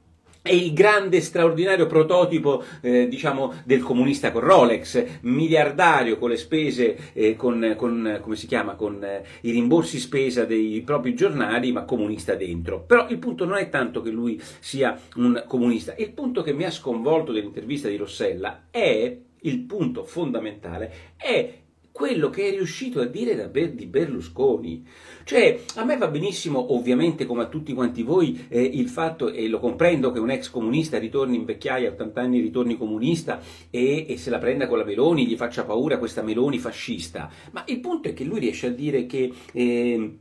è 0.42 0.52
il 0.52 0.72
grande 0.72 1.20
straordinario 1.20 1.86
prototipo 1.86 2.64
eh, 2.80 3.06
diciamo, 3.06 3.52
del 3.64 3.82
comunista 3.82 4.32
con 4.32 4.42
Rolex, 4.42 5.20
miliardario 5.22 6.18
con 6.18 6.30
le 6.30 6.36
spese, 6.36 6.96
eh, 7.12 7.36
con, 7.36 7.74
con, 7.76 8.20
chiama, 8.48 8.74
con 8.74 9.02
eh, 9.04 9.24
i 9.42 9.52
rimborsi 9.52 10.00
spesa 10.00 10.44
dei 10.44 10.82
propri 10.82 11.14
giornali, 11.14 11.70
ma 11.70 11.84
comunista 11.84 12.34
dentro. 12.34 12.80
Però 12.80 13.08
il 13.08 13.18
punto 13.18 13.44
non 13.44 13.56
è 13.56 13.68
tanto 13.68 14.02
che 14.02 14.10
lui 14.10 14.40
sia 14.58 14.98
un 15.14 15.44
comunista, 15.46 15.94
il 15.96 16.10
punto 16.10 16.42
che 16.42 16.52
mi 16.52 16.64
ha 16.64 16.70
sconvolto 16.72 17.30
dell'intervista 17.30 17.88
di 17.88 17.96
Rossella 17.96 18.66
è, 18.70 19.16
il 19.42 19.60
punto 19.60 20.04
fondamentale, 20.04 20.92
è 21.16 21.52
quello 21.96 22.28
che 22.28 22.48
è 22.48 22.50
riuscito 22.50 23.00
a 23.00 23.06
dire 23.06 23.48
Ber- 23.48 23.72
di 23.72 23.86
Berlusconi. 23.86 24.86
Cioè, 25.24 25.60
a 25.76 25.84
me 25.84 25.96
va 25.96 26.08
benissimo, 26.08 26.74
ovviamente, 26.74 27.24
come 27.24 27.44
a 27.44 27.46
tutti 27.46 27.72
quanti 27.72 28.02
voi, 28.02 28.44
eh, 28.48 28.60
il 28.62 28.90
fatto, 28.90 29.30
e 29.30 29.48
lo 29.48 29.58
comprendo, 29.58 30.12
che 30.12 30.18
un 30.18 30.28
ex 30.28 30.50
comunista 30.50 30.98
ritorni 30.98 31.36
in 31.36 31.46
vecchiaia, 31.46 31.88
a 31.88 31.92
80 31.92 32.20
anni 32.20 32.40
ritorni 32.40 32.76
comunista 32.76 33.40
e, 33.70 34.04
e, 34.06 34.18
se 34.18 34.28
la 34.28 34.36
prenda 34.36 34.66
con 34.66 34.76
la 34.76 34.84
Meloni, 34.84 35.26
gli 35.26 35.36
faccia 35.36 35.64
paura 35.64 35.96
questa 35.96 36.20
Meloni 36.20 36.58
fascista. 36.58 37.30
Ma 37.52 37.64
il 37.66 37.80
punto 37.80 38.08
è 38.08 38.12
che 38.12 38.24
lui 38.24 38.40
riesce 38.40 38.66
a 38.66 38.70
dire 38.70 39.06
che... 39.06 39.32
Eh, 39.52 40.18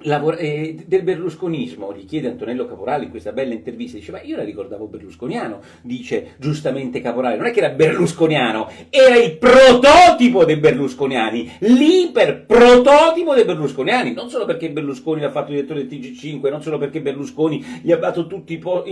Lavora, 0.00 0.36
eh, 0.36 0.84
del 0.86 1.02
berlusconismo, 1.02 1.94
gli 1.94 2.04
chiede 2.04 2.28
Antonello 2.28 2.66
Caporale 2.66 3.04
in 3.04 3.10
questa 3.10 3.32
bella 3.32 3.54
intervista, 3.54 3.96
dice 3.96 4.12
ma 4.12 4.20
io 4.20 4.36
la 4.36 4.44
ricordavo 4.44 4.86
berlusconiano, 4.86 5.60
dice 5.80 6.34
giustamente 6.36 7.00
Caporale, 7.00 7.36
non 7.36 7.46
è 7.46 7.50
che 7.50 7.60
era 7.60 7.70
berlusconiano, 7.70 8.68
era 8.90 9.16
il 9.16 9.38
prototipo 9.38 10.44
dei 10.44 10.58
berlusconiani, 10.58 11.50
l'iper 11.60 12.44
prototipo 12.44 13.34
dei 13.34 13.46
berlusconiani, 13.46 14.12
non 14.12 14.28
solo 14.28 14.44
perché 14.44 14.70
Berlusconi 14.70 15.22
l'ha 15.22 15.30
fatto 15.30 15.52
direttore 15.52 15.86
del 15.86 15.98
TG5, 15.98 16.50
non 16.50 16.60
solo 16.60 16.76
perché 16.76 17.00
Berlusconi 17.00 17.64
gli 17.80 17.90
ha 17.90 17.96
dato 17.96 18.26
tutti 18.26 18.52
i 18.52 18.58
po- 18.58 18.84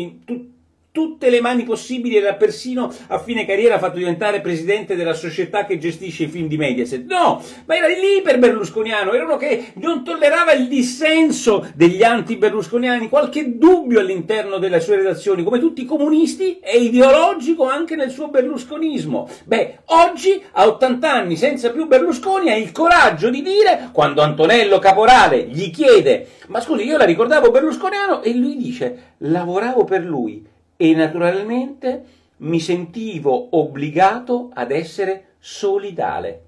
tutte 0.95 1.29
le 1.29 1.41
mani 1.41 1.65
possibili 1.65 2.15
era 2.15 2.35
persino 2.35 2.89
a 3.09 3.19
fine 3.19 3.45
carriera 3.45 3.81
fatto 3.81 3.99
diventare 3.99 4.41
presidente 4.41 4.95
della 4.95 5.13
società 5.13 5.65
che 5.65 5.77
gestisce 5.77 6.23
i 6.23 6.29
film 6.29 6.47
di 6.47 6.57
Mediaset. 6.57 7.05
No, 7.09 7.43
ma 7.65 7.75
era 7.75 7.89
lì 7.89 8.23
per 8.23 8.39
berlusconiano, 8.39 9.13
era 9.13 9.25
uno 9.25 9.37
che 9.37 9.73
non 9.81 10.05
tollerava 10.05 10.53
il 10.53 10.69
dissenso 10.69 11.69
degli 11.75 12.05
anti-berlusconiani, 12.05 13.09
qualche 13.09 13.59
dubbio 13.59 13.99
all'interno 13.99 14.59
delle 14.59 14.79
sue 14.79 14.95
redazioni, 14.95 15.43
come 15.43 15.59
tutti 15.59 15.83
i 15.83 15.85
comunisti, 15.85 16.61
è 16.61 16.77
ideologico 16.77 17.65
anche 17.65 17.97
nel 17.97 18.11
suo 18.11 18.29
berlusconismo. 18.29 19.29
Beh, 19.47 19.79
oggi, 19.87 20.41
a 20.53 20.69
80 20.69 21.13
anni, 21.13 21.37
senza 21.37 21.73
più 21.73 21.89
Berlusconi, 21.89 22.51
ha 22.51 22.55
il 22.55 22.71
coraggio 22.71 23.31
di 23.31 23.43
dire, 23.43 23.89
quando 23.91 24.23
Antonello 24.23 24.79
Caporale 24.79 25.43
gli 25.43 25.73
chiede, 25.73 26.29
ma 26.47 26.61
scusi, 26.61 26.85
io 26.85 26.97
la 26.97 27.05
ricordavo 27.05 27.51
berlusconiano, 27.51 28.23
e 28.23 28.33
lui 28.33 28.57
dice, 28.57 29.15
lavoravo 29.19 29.83
per 29.83 30.05
lui 30.05 30.53
e 30.77 30.95
naturalmente 30.95 32.05
mi 32.39 32.61
sentivo 32.61 33.57
obbligato 33.57 34.51
ad 34.53 34.71
essere 34.71 35.35
solidale. 35.39 36.45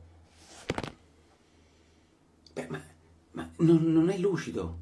Beh, 2.53 2.67
ma, 2.69 2.83
ma 3.33 3.51
non, 3.59 3.93
non 3.93 4.11
è 4.11 4.19
lucido, 4.19 4.79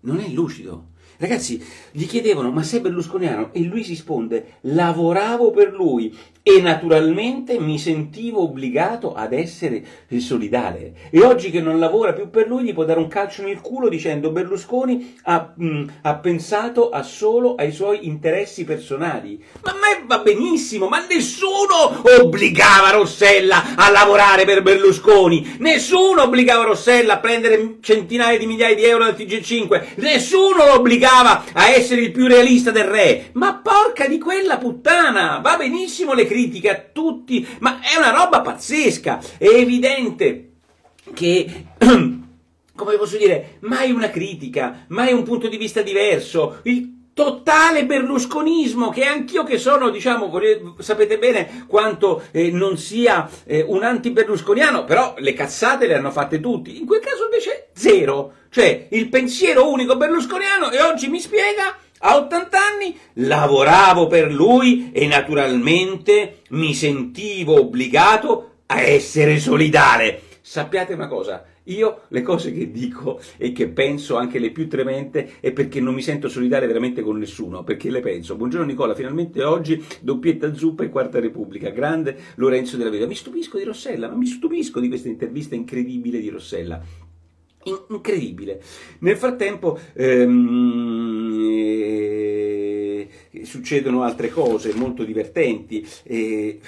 non 0.00 0.18
è 0.18 0.28
lucido. 0.28 0.96
Ragazzi, 1.16 1.60
gli 1.90 2.06
chiedevano, 2.06 2.52
ma 2.52 2.62
sei 2.62 2.80
berlusconiano? 2.80 3.50
E 3.52 3.62
lui 3.62 3.82
risponde, 3.82 4.58
lavoravo 4.60 5.50
per 5.50 5.72
lui 5.72 6.16
e 6.42 6.60
naturalmente 6.60 7.58
mi 7.58 7.78
sentivo 7.78 8.42
obbligato 8.42 9.14
ad 9.14 9.32
essere 9.32 9.84
solidale. 10.18 10.94
E 11.10 11.20
oggi 11.22 11.50
che 11.50 11.60
non 11.60 11.78
lavora 11.78 12.12
più 12.12 12.30
per 12.30 12.46
lui 12.46 12.62
gli 12.62 12.72
può 12.72 12.84
dare 12.84 13.00
un 13.00 13.08
calcio 13.08 13.42
nel 13.42 13.60
culo 13.60 13.88
dicendo 13.88 14.30
Berlusconi 14.30 15.16
ha, 15.24 15.52
mh, 15.54 15.66
mm, 15.66 15.88
ha 16.02 16.14
pensato 16.16 16.88
a 16.90 17.02
solo 17.02 17.56
ai 17.56 17.72
suoi 17.72 18.06
interessi 18.06 18.64
personali. 18.64 19.42
Ma 19.62 19.72
a 19.72 19.74
me 19.74 20.04
va 20.06 20.20
benissimo, 20.20 20.88
ma 20.88 21.04
nessuno 21.06 22.00
obbligava 22.22 22.90
Rossella 22.92 23.74
a 23.74 23.90
lavorare 23.90 24.44
per 24.44 24.62
Berlusconi, 24.62 25.56
nessuno 25.58 26.22
obbligava 26.22 26.64
Rossella 26.64 27.14
a 27.14 27.18
prendere 27.18 27.76
centinaia 27.80 28.38
di 28.38 28.46
migliaia 28.46 28.74
di 28.74 28.84
euro 28.84 29.04
dal 29.04 29.16
TG5, 29.16 29.86
nessuno 29.96 30.64
lo 30.64 30.74
obbligava 30.74 30.97
a 31.06 31.68
essere 31.68 32.02
il 32.02 32.12
più 32.12 32.26
realista 32.26 32.70
del 32.70 32.84
re. 32.84 33.30
Ma 33.32 33.54
porca 33.54 34.06
di 34.06 34.18
quella 34.18 34.58
puttana, 34.58 35.38
va 35.38 35.56
benissimo 35.56 36.14
le 36.14 36.26
critiche 36.26 36.70
a 36.70 36.82
tutti, 36.92 37.46
ma 37.60 37.80
è 37.80 37.96
una 37.96 38.10
roba 38.10 38.40
pazzesca, 38.40 39.20
è 39.38 39.46
evidente 39.46 40.44
che 41.14 41.66
come 42.78 42.96
posso 42.96 43.16
dire, 43.16 43.58
mai 43.62 43.90
una 43.90 44.08
critica, 44.08 44.84
mai 44.88 45.12
un 45.12 45.24
punto 45.24 45.48
di 45.48 45.56
vista 45.56 45.82
diverso, 45.82 46.60
il 46.62 46.96
totale 47.12 47.84
berlusconismo 47.84 48.90
che 48.90 49.02
anch'io 49.02 49.42
che 49.42 49.58
sono, 49.58 49.90
diciamo, 49.90 50.30
sapete 50.78 51.18
bene 51.18 51.64
quanto 51.66 52.22
eh, 52.30 52.52
non 52.52 52.78
sia 52.78 53.28
eh, 53.44 53.64
un 53.66 53.82
anti-berlusconiano, 53.82 54.84
però 54.84 55.14
le 55.18 55.32
cazzate 55.32 55.88
le 55.88 55.96
hanno 55.96 56.12
fatte 56.12 56.38
tutti, 56.38 56.78
in 56.78 56.86
quel 56.86 57.00
caso 57.00 57.24
invece 57.24 57.70
zero, 57.72 58.34
cioè 58.50 58.88
il 58.90 59.08
pensiero 59.08 59.70
unico 59.70 59.96
berlusconiano 59.96 60.70
e 60.70 60.80
oggi 60.80 61.08
mi 61.08 61.20
spiega 61.20 61.76
a 62.00 62.16
80 62.16 62.58
anni 62.58 62.96
lavoravo 63.14 64.06
per 64.06 64.32
lui 64.32 64.90
e 64.92 65.06
naturalmente 65.06 66.42
mi 66.50 66.74
sentivo 66.74 67.60
obbligato 67.60 68.60
a 68.66 68.80
essere 68.80 69.38
solidale. 69.38 70.22
Sappiate 70.40 70.94
una 70.94 71.08
cosa, 71.08 71.44
io 71.64 72.02
le 72.08 72.22
cose 72.22 72.52
che 72.52 72.70
dico 72.70 73.20
e 73.36 73.52
che 73.52 73.68
penso, 73.68 74.16
anche 74.16 74.38
le 74.38 74.50
più 74.50 74.68
tremende, 74.68 75.32
è 75.40 75.52
perché 75.52 75.80
non 75.80 75.92
mi 75.92 76.00
sento 76.00 76.28
solidale 76.28 76.66
veramente 76.66 77.02
con 77.02 77.18
nessuno, 77.18 77.64
perché 77.64 77.90
le 77.90 78.00
penso. 78.00 78.36
Buongiorno 78.36 78.66
Nicola, 78.66 78.94
finalmente 78.94 79.42
oggi 79.42 79.82
doppietta 80.00 80.54
zuppa 80.54 80.84
e 80.84 80.88
quarta 80.88 81.20
repubblica, 81.20 81.68
grande 81.68 82.16
Lorenzo 82.36 82.78
della 82.78 82.88
Veda. 82.88 83.06
Mi 83.06 83.14
stupisco 83.14 83.58
di 83.58 83.64
Rossella, 83.64 84.08
ma 84.08 84.14
mi 84.14 84.26
stupisco 84.26 84.80
di 84.80 84.88
questa 84.88 85.08
intervista 85.08 85.54
incredibile 85.54 86.20
di 86.20 86.30
Rossella 86.30 86.82
incredibile. 87.88 88.60
Nel 89.00 89.16
frattempo 89.16 89.78
ehm, 89.94 91.38
eh, 93.30 93.44
succedono 93.44 94.02
altre 94.02 94.28
cose 94.30 94.74
molto 94.74 95.04
divertenti. 95.04 95.86
Eh, 96.04 96.60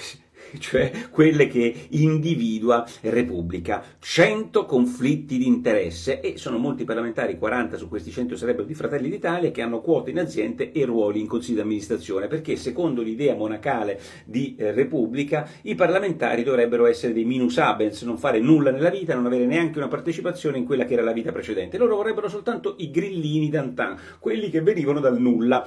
cioè 0.58 0.90
quelle 1.10 1.46
che 1.46 1.86
individua 1.90 2.86
Repubblica. 3.02 3.82
100 3.98 4.64
conflitti 4.64 5.38
di 5.38 5.46
interesse 5.46 6.20
e 6.20 6.36
sono 6.36 6.58
molti 6.58 6.84
parlamentari, 6.84 7.38
40 7.38 7.76
su 7.76 7.88
questi 7.88 8.10
100 8.10 8.36
sarebbero 8.36 8.66
di 8.66 8.74
Fratelli 8.74 9.08
d'Italia, 9.08 9.50
che 9.50 9.62
hanno 9.62 9.80
quote 9.80 10.10
in 10.10 10.18
aziende 10.18 10.72
e 10.72 10.84
ruoli 10.84 11.20
in 11.20 11.26
consiglio 11.26 11.56
di 11.56 11.62
amministrazione, 11.62 12.26
perché 12.26 12.56
secondo 12.56 13.02
l'idea 13.02 13.34
monacale 13.34 14.00
di 14.24 14.54
eh, 14.58 14.72
Repubblica 14.72 15.48
i 15.62 15.74
parlamentari 15.74 16.42
dovrebbero 16.42 16.86
essere 16.86 17.12
dei 17.12 17.24
minus 17.24 17.58
abens, 17.58 18.02
non 18.02 18.18
fare 18.18 18.40
nulla 18.40 18.70
nella 18.70 18.90
vita, 18.90 19.14
non 19.14 19.26
avere 19.26 19.46
neanche 19.46 19.78
una 19.78 19.88
partecipazione 19.88 20.58
in 20.58 20.64
quella 20.64 20.84
che 20.84 20.94
era 20.94 21.02
la 21.02 21.12
vita 21.12 21.32
precedente. 21.32 21.78
Loro 21.78 21.96
vorrebbero 21.96 22.28
soltanto 22.28 22.74
i 22.78 22.90
grillini 22.90 23.48
d'antan, 23.48 23.98
quelli 24.18 24.50
che 24.50 24.62
venivano 24.62 25.00
dal 25.00 25.20
nulla 25.20 25.66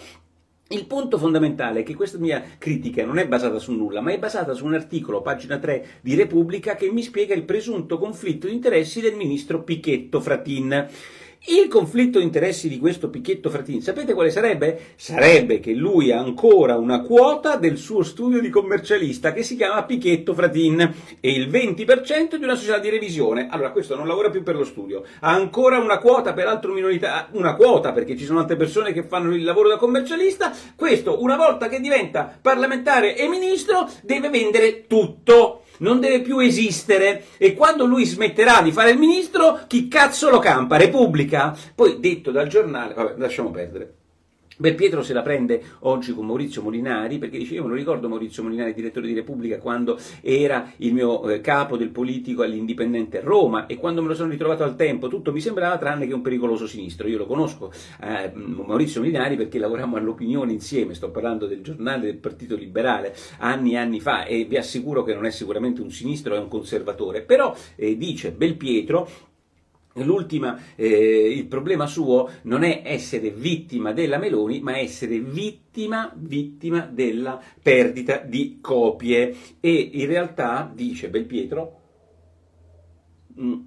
il 0.74 0.86
punto 0.86 1.18
fondamentale 1.18 1.82
è 1.82 1.84
che 1.84 1.96
questa 1.96 2.18
mia 2.18 2.44
critica 2.58 3.06
non 3.06 3.20
è 3.20 3.28
basata 3.28 3.60
su 3.60 3.72
nulla, 3.74 4.02
ma 4.02 4.12
è 4.12 4.18
basata 4.18 4.54
su 4.54 4.66
un 4.66 4.74
articolo, 4.74 5.22
pagina 5.22 5.60
3 5.60 6.00
di 6.02 6.16
Repubblica, 6.16 6.76
che 6.76 6.92
mi 6.92 7.04
spiega 7.04 7.36
il 7.36 7.44
presunto 7.44 7.98
conflitto 8.00 8.48
di 8.48 8.54
interessi 8.54 9.00
del 9.00 9.16
ministro 9.16 9.64
Pichetto 9.64 10.20
Fratin. 10.20 10.88
Il 11.46 11.68
conflitto 11.68 12.20
di 12.20 12.24
interessi 12.24 12.70
di 12.70 12.80
questo 12.80 13.10
Pichetto 13.10 13.50
Fratin, 13.50 13.82
sapete 13.82 14.14
quale 14.14 14.30
sarebbe? 14.30 14.94
Sarebbe 14.96 15.60
che 15.60 15.74
lui 15.74 16.10
ha 16.10 16.18
ancora 16.18 16.78
una 16.78 17.02
quota 17.02 17.58
del 17.58 17.76
suo 17.76 18.02
studio 18.02 18.40
di 18.40 18.50
commercialista 18.50 19.34
che 19.34 19.44
si 19.44 19.58
chiama 19.58 19.84
Pichetto 19.84 20.34
Fratin 20.34 20.80
e 21.20 21.32
il 21.34 21.50
20% 21.50 22.36
di 22.38 22.46
una 22.46 22.56
società 22.56 22.78
di 22.78 22.90
revisione. 22.90 23.50
Allora, 23.52 23.72
questo 23.72 23.98
non 23.98 24.08
lavora 24.08 24.30
più 24.30 24.42
per 24.42 24.56
lo 24.56 24.64
studio, 24.64 25.04
ha 25.20 25.34
ancora 25.34 25.80
una 25.80 25.98
quota, 25.98 26.32
peraltro 26.32 26.72
minorità, 26.72 27.28
una 27.34 27.56
quota 27.56 27.92
perché 27.92 28.16
ci 28.16 28.24
sono 28.24 28.40
altre 28.40 28.56
persone 28.56 28.94
che 28.94 29.04
fanno 29.04 29.36
il 29.36 29.44
lavoro 29.44 29.68
da 29.68 29.76
commercialista. 29.76 30.54
Questo, 30.78 31.22
una 31.22 31.36
volta 31.36 31.68
che 31.68 31.82
diventa 31.82 32.40
parlamentare 32.42 33.18
e 33.18 33.28
ministro, 33.28 33.90
deve 34.02 34.30
vendere 34.30 34.88
tutto 34.88 35.63
non 35.84 36.00
deve 36.00 36.22
più 36.22 36.40
esistere 36.40 37.26
e 37.38 37.54
quando 37.54 37.86
lui 37.86 38.06
smetterà 38.06 38.62
di 38.62 38.72
fare 38.72 38.92
il 38.92 38.98
ministro, 38.98 39.60
chi 39.68 39.88
cazzo 39.88 40.30
lo 40.30 40.40
campa? 40.40 40.78
Repubblica? 40.78 41.56
Poi 41.76 42.00
detto 42.00 42.32
dal 42.32 42.48
giornale, 42.48 42.94
vabbè, 42.94 43.16
lasciamo 43.18 43.52
perdere. 43.52 43.94
Belpietro 44.58 45.02
se 45.02 45.14
la 45.14 45.22
prende 45.22 45.62
oggi 45.80 46.14
con 46.14 46.26
Maurizio 46.26 46.62
Molinari, 46.62 47.18
perché 47.18 47.38
dice 47.38 47.56
io 47.56 47.64
me 47.64 47.70
lo 47.70 47.76
ricordo 47.76 48.08
Maurizio 48.08 48.44
Molinari, 48.44 48.74
direttore 48.74 49.08
di 49.08 49.14
Repubblica, 49.14 49.58
quando 49.58 49.98
era 50.22 50.72
il 50.78 50.94
mio 50.94 51.28
eh, 51.30 51.42
capo 51.42 51.76
del 51.76 51.90
politico 51.90 52.44
all'Indipendente 52.44 53.20
Roma 53.22 53.66
e 53.66 53.78
quando 53.78 54.02
me 54.02 54.10
lo 54.10 54.14
sono 54.14 54.30
ritrovato 54.30 54.64
al 54.64 54.76
tempo 54.76 55.08
tutto 55.08 55.32
mi 55.32 55.42
sembrava 55.42 55.78
tranne 55.78 56.08
che 56.08 56.14
un 56.14 56.22
pericoloso 56.22 56.68
sinistro. 56.68 57.08
Io 57.08 57.18
lo 57.18 57.26
conosco, 57.26 57.72
eh, 58.02 58.32
Maurizio 58.34 59.02
Molinari, 59.02 59.36
perché 59.36 59.58
lavorammo 59.58 59.98
all'opinione 59.98 60.52
insieme, 60.52 60.94
sto 60.94 61.10
parlando 61.10 61.48
del 61.48 61.62
giornale 61.62 62.06
del 62.06 62.18
Partito 62.18 62.56
Liberale 62.56 63.16
anni 63.40 63.74
e 63.74 63.78
anni 63.78 64.00
fa 64.00 64.26
e 64.26 64.46
vi 64.46 64.58
assicuro 64.58 65.04
che 65.04 65.14
non 65.14 65.26
è 65.26 65.32
sicuramente 65.32 65.82
un 65.82 65.90
sinistro, 65.90 66.36
è 66.36 66.40
un 66.40 66.48
conservatore, 66.48 67.22
però 67.22 67.56
eh, 67.76 67.98
dice 67.98 68.32
Belpietro 68.32 69.32
L'ultima, 69.98 70.60
eh, 70.76 70.88
il 70.88 71.46
problema 71.46 71.86
suo 71.86 72.28
non 72.44 72.64
è 72.64 72.82
essere 72.84 73.30
vittima 73.30 73.92
della 73.92 74.18
Meloni, 74.18 74.60
ma 74.60 74.78
essere 74.78 75.20
vittima, 75.20 76.12
vittima 76.16 76.80
della 76.80 77.40
perdita 77.62 78.18
di 78.18 78.58
copie. 78.60 79.36
E 79.60 79.72
in 79.94 80.08
realtà, 80.08 80.72
dice 80.74 81.10
Belpietro, 81.10 81.80
mm, 83.40 83.60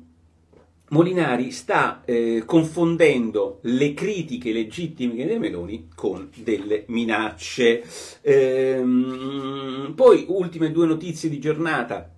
Molinari 0.89 1.51
sta 1.51 2.03
eh, 2.05 2.43
confondendo 2.45 3.59
le 3.63 3.93
critiche 3.93 4.53
legittime 4.53 5.15
delle 5.15 5.39
Meloni 5.39 5.89
con 5.95 6.29
delle 6.35 6.85
minacce. 6.89 7.85
Ehm, 8.23 9.93
poi, 9.95 10.27
ultime 10.29 10.73
due 10.73 10.87
notizie 10.87 11.29
di 11.29 11.39
giornata 11.39 12.16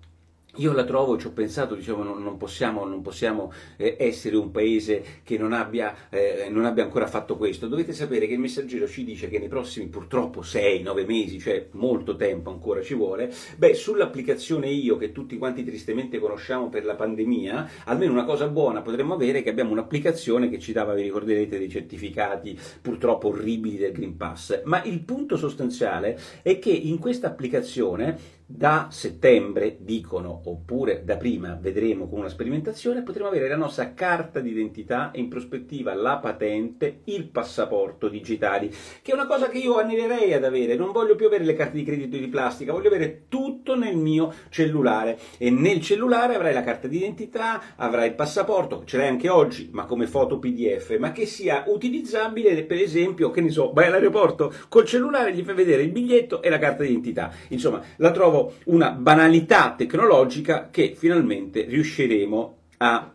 io 0.59 0.73
la 0.73 0.83
trovo, 0.83 1.17
ci 1.17 1.27
ho 1.27 1.31
pensato, 1.31 1.75
diciamo, 1.75 2.03
non, 2.03 2.21
non 2.21 2.37
possiamo, 2.37 2.85
non 2.85 3.01
possiamo 3.01 3.51
eh, 3.77 3.95
essere 3.97 4.35
un 4.35 4.51
paese 4.51 5.03
che 5.23 5.37
non 5.37 5.53
abbia, 5.53 6.09
eh, 6.09 6.47
non 6.49 6.65
abbia, 6.65 6.83
ancora 6.83 7.07
fatto 7.07 7.37
questo. 7.37 7.67
Dovete 7.67 7.93
sapere 7.93 8.27
che 8.27 8.33
il 8.33 8.39
messaggero 8.39 8.87
ci 8.87 9.03
dice 9.03 9.29
che 9.29 9.39
nei 9.39 9.47
prossimi 9.47 9.87
purtroppo 9.87 10.41
6-9 10.41 11.05
mesi, 11.05 11.39
cioè 11.39 11.67
molto 11.71 12.15
tempo 12.15 12.49
ancora 12.49 12.81
ci 12.81 12.93
vuole, 12.93 13.31
beh, 13.57 13.73
sull'applicazione 13.73 14.69
Io 14.69 14.97
che 14.97 15.11
tutti 15.11 15.37
quanti 15.37 15.63
tristemente 15.63 16.19
conosciamo 16.19 16.69
per 16.69 16.85
la 16.85 16.95
pandemia, 16.95 17.69
almeno 17.85 18.11
una 18.11 18.25
cosa 18.25 18.47
buona 18.47 18.81
potremmo 18.81 19.13
avere 19.13 19.41
che 19.41 19.49
abbiamo 19.49 19.71
un'applicazione 19.71 20.49
che 20.49 20.59
ci 20.59 20.71
dava, 20.71 20.93
vi 20.93 21.03
ricorderete, 21.03 21.57
dei 21.57 21.69
certificati 21.69 22.57
purtroppo 22.81 23.29
orribili 23.29 23.77
del 23.77 23.91
Green 23.91 24.17
Pass. 24.17 24.61
Ma 24.65 24.83
il 24.83 25.01
punto 25.01 25.37
sostanziale 25.37 26.19
è 26.41 26.59
che 26.59 26.71
in 26.71 26.99
questa 26.99 27.27
applicazione 27.27 28.37
da 28.51 28.87
settembre, 28.89 29.77
dicono, 29.79 30.41
oppure 30.45 31.03
da 31.05 31.17
prima, 31.17 31.55
vedremo 31.61 32.09
con 32.09 32.17
una 32.17 32.29
sperimentazione, 32.29 33.03
potremo 33.03 33.27
avere 33.27 33.47
la 33.47 33.55
nostra 33.55 33.93
carta 33.93 34.39
d'identità 34.39 35.11
e 35.11 35.19
in 35.19 35.29
prospettiva 35.29 35.93
la 35.93 36.17
patente, 36.17 37.01
il 37.03 37.29
passaporto 37.29 38.07
digitali, 38.07 38.73
che 39.03 39.11
è 39.11 39.13
una 39.13 39.27
cosa 39.27 39.49
che 39.49 39.59
io 39.59 39.77
anirei 39.77 40.33
ad 40.33 40.43
avere. 40.43 40.75
Non 40.75 40.91
voglio 40.91 41.15
più 41.15 41.27
avere 41.27 41.43
le 41.43 41.53
carte 41.53 41.77
di 41.77 41.83
credito 41.83 42.17
di 42.17 42.27
plastica, 42.27 42.73
voglio 42.73 42.87
avere 42.87 43.25
tutto 43.29 43.75
nel 43.75 43.95
mio 43.95 44.33
cellulare. 44.49 45.19
E 45.37 45.51
nel 45.51 45.79
cellulare 45.79 46.33
avrai 46.33 46.53
la 46.53 46.63
carta 46.63 46.87
d'identità, 46.87 47.75
avrai 47.75 48.07
il 48.07 48.15
passaporto, 48.15 48.81
ce 48.83 48.97
l'hai 48.97 49.09
anche 49.09 49.29
oggi, 49.29 49.69
ma 49.71 49.85
come 49.85 50.07
foto 50.07 50.39
PDF, 50.39 50.97
ma 50.97 51.11
che 51.11 51.27
sia 51.27 51.65
utilizzabile, 51.67 52.63
per 52.63 52.79
esempio, 52.79 53.29
che 53.29 53.41
ne 53.41 53.51
so, 53.51 53.71
vai 53.73 53.85
all'aeroporto 53.85 54.51
col 54.69 54.85
cellulare, 54.85 55.35
gli 55.35 55.43
fai 55.43 55.53
vedere 55.53 55.83
il 55.83 55.91
biglietto 55.91 56.41
e 56.41 56.49
la 56.49 56.57
carta 56.57 56.81
d'identità. 56.81 57.31
Insomma, 57.49 57.79
la 57.97 58.09
trovo 58.09 58.37
una 58.65 58.91
banalità 58.91 59.73
tecnologica 59.77 60.69
che 60.71 60.93
finalmente 60.97 61.63
riusciremo 61.63 62.55
a 62.77 63.11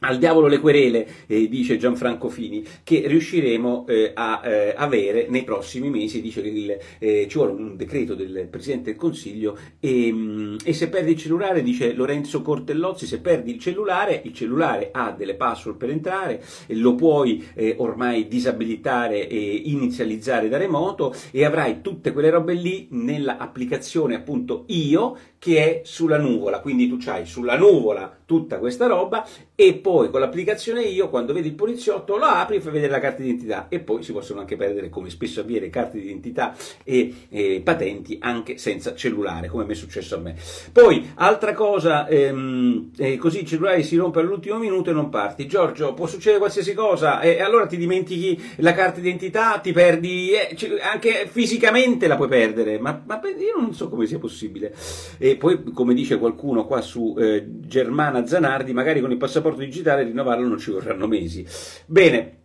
al 0.00 0.18
diavolo 0.18 0.46
le 0.46 0.58
querele, 0.58 1.06
eh, 1.26 1.48
dice 1.48 1.76
Gianfranco 1.76 2.28
Fini, 2.28 2.64
che 2.82 3.04
riusciremo 3.06 3.86
eh, 3.86 4.12
a 4.14 4.40
eh, 4.44 4.74
avere 4.76 5.26
nei 5.28 5.44
prossimi 5.44 5.90
mesi. 5.90 6.20
Dice 6.20 6.42
che 6.42 6.48
il, 6.48 6.78
eh, 6.98 7.26
ci 7.28 7.36
vuole 7.36 7.52
un 7.52 7.76
decreto 7.76 8.14
del 8.14 8.46
Presidente 8.50 8.90
del 8.90 8.98
Consiglio 8.98 9.58
e, 9.78 10.12
mm, 10.12 10.56
e, 10.64 10.72
se 10.72 10.88
perdi 10.88 11.12
il 11.12 11.18
cellulare, 11.18 11.62
dice 11.62 11.92
Lorenzo 11.92 12.42
Cortellozzi, 12.42 13.06
se 13.06 13.20
perdi 13.20 13.52
il 13.52 13.58
cellulare, 13.58 14.20
il 14.24 14.32
cellulare 14.32 14.90
ha 14.92 15.12
delle 15.12 15.34
password 15.34 15.76
per 15.76 15.90
entrare, 15.90 16.42
lo 16.68 16.94
puoi 16.94 17.46
eh, 17.54 17.74
ormai 17.78 18.28
disabilitare 18.28 19.28
e 19.28 19.62
inizializzare 19.66 20.48
da 20.48 20.56
remoto 20.56 21.14
e 21.30 21.44
avrai 21.44 21.80
tutte 21.82 22.12
quelle 22.12 22.30
robe 22.30 22.54
lì 22.54 22.88
nell'applicazione 22.90 24.14
appunto 24.14 24.64
Io 24.68 25.16
che 25.40 25.80
è 25.80 25.80
sulla 25.84 26.18
nuvola. 26.18 26.60
Quindi 26.60 26.86
tu 26.86 26.98
hai 27.06 27.24
sulla 27.24 27.56
nuvola 27.56 28.18
tutta 28.26 28.58
questa 28.58 28.86
roba 28.86 29.26
e 29.54 29.74
poi 29.74 30.10
con 30.10 30.20
l'applicazione 30.20 30.82
io 30.82 31.08
quando 31.08 31.32
vedi 31.32 31.48
il 31.48 31.54
poliziotto 31.54 32.16
lo 32.16 32.26
apri 32.26 32.56
e 32.56 32.60
fai 32.60 32.72
vedere 32.72 32.92
la 32.92 33.00
carta 33.00 33.22
d'identità. 33.22 33.66
E 33.70 33.80
poi 33.80 34.02
si 34.02 34.12
possono 34.12 34.40
anche 34.40 34.56
perdere 34.56 34.90
come 34.90 35.08
spesso 35.08 35.40
avviene 35.40 35.70
carte 35.70 35.98
d'identità 35.98 36.54
e, 36.84 37.12
e 37.30 37.62
patenti 37.64 38.18
anche 38.20 38.58
senza 38.58 38.94
cellulare 38.94 39.48
come 39.48 39.64
mi 39.64 39.72
è 39.72 39.74
successo 39.74 40.16
a 40.16 40.18
me. 40.18 40.36
Poi 40.72 41.10
altra 41.14 41.54
cosa 41.54 42.06
ehm, 42.06 42.90
eh, 42.98 43.16
così 43.16 43.40
il 43.40 43.46
cellulare 43.46 43.82
si 43.82 43.96
rompe 43.96 44.20
all'ultimo 44.20 44.58
minuto 44.58 44.90
e 44.90 44.92
non 44.92 45.08
parti. 45.08 45.46
Giorgio 45.46 45.94
può 45.94 46.06
succedere 46.06 46.38
qualsiasi 46.38 46.74
cosa? 46.74 47.20
E, 47.20 47.30
e 47.30 47.40
allora 47.40 47.64
ti 47.66 47.78
dimentichi 47.78 48.40
la 48.56 48.74
carta 48.74 49.00
d'identità 49.00 49.58
ti 49.58 49.72
perdi 49.72 50.32
eh, 50.32 50.54
cioè, 50.54 50.78
anche 50.82 51.26
fisicamente 51.30 52.06
la 52.06 52.16
puoi 52.16 52.28
perdere 52.28 52.78
ma, 52.78 53.02
ma, 53.06 53.20
io 53.24 53.58
non 53.58 53.72
so 53.72 53.88
come 53.88 54.04
sia 54.04 54.18
possibile. 54.18 54.74
E 55.18 55.29
poi 55.36 55.62
come 55.72 55.94
dice 55.94 56.18
qualcuno 56.18 56.66
qua 56.66 56.80
su 56.80 57.14
eh, 57.18 57.44
Germana 57.60 58.26
Zanardi, 58.26 58.72
magari 58.72 59.00
con 59.00 59.10
il 59.10 59.16
passaporto 59.16 59.60
digitale 59.60 60.04
rinnovarlo 60.04 60.46
non 60.46 60.58
ci 60.58 60.70
vorranno 60.70 61.06
mesi. 61.06 61.46
Bene, 61.86 62.39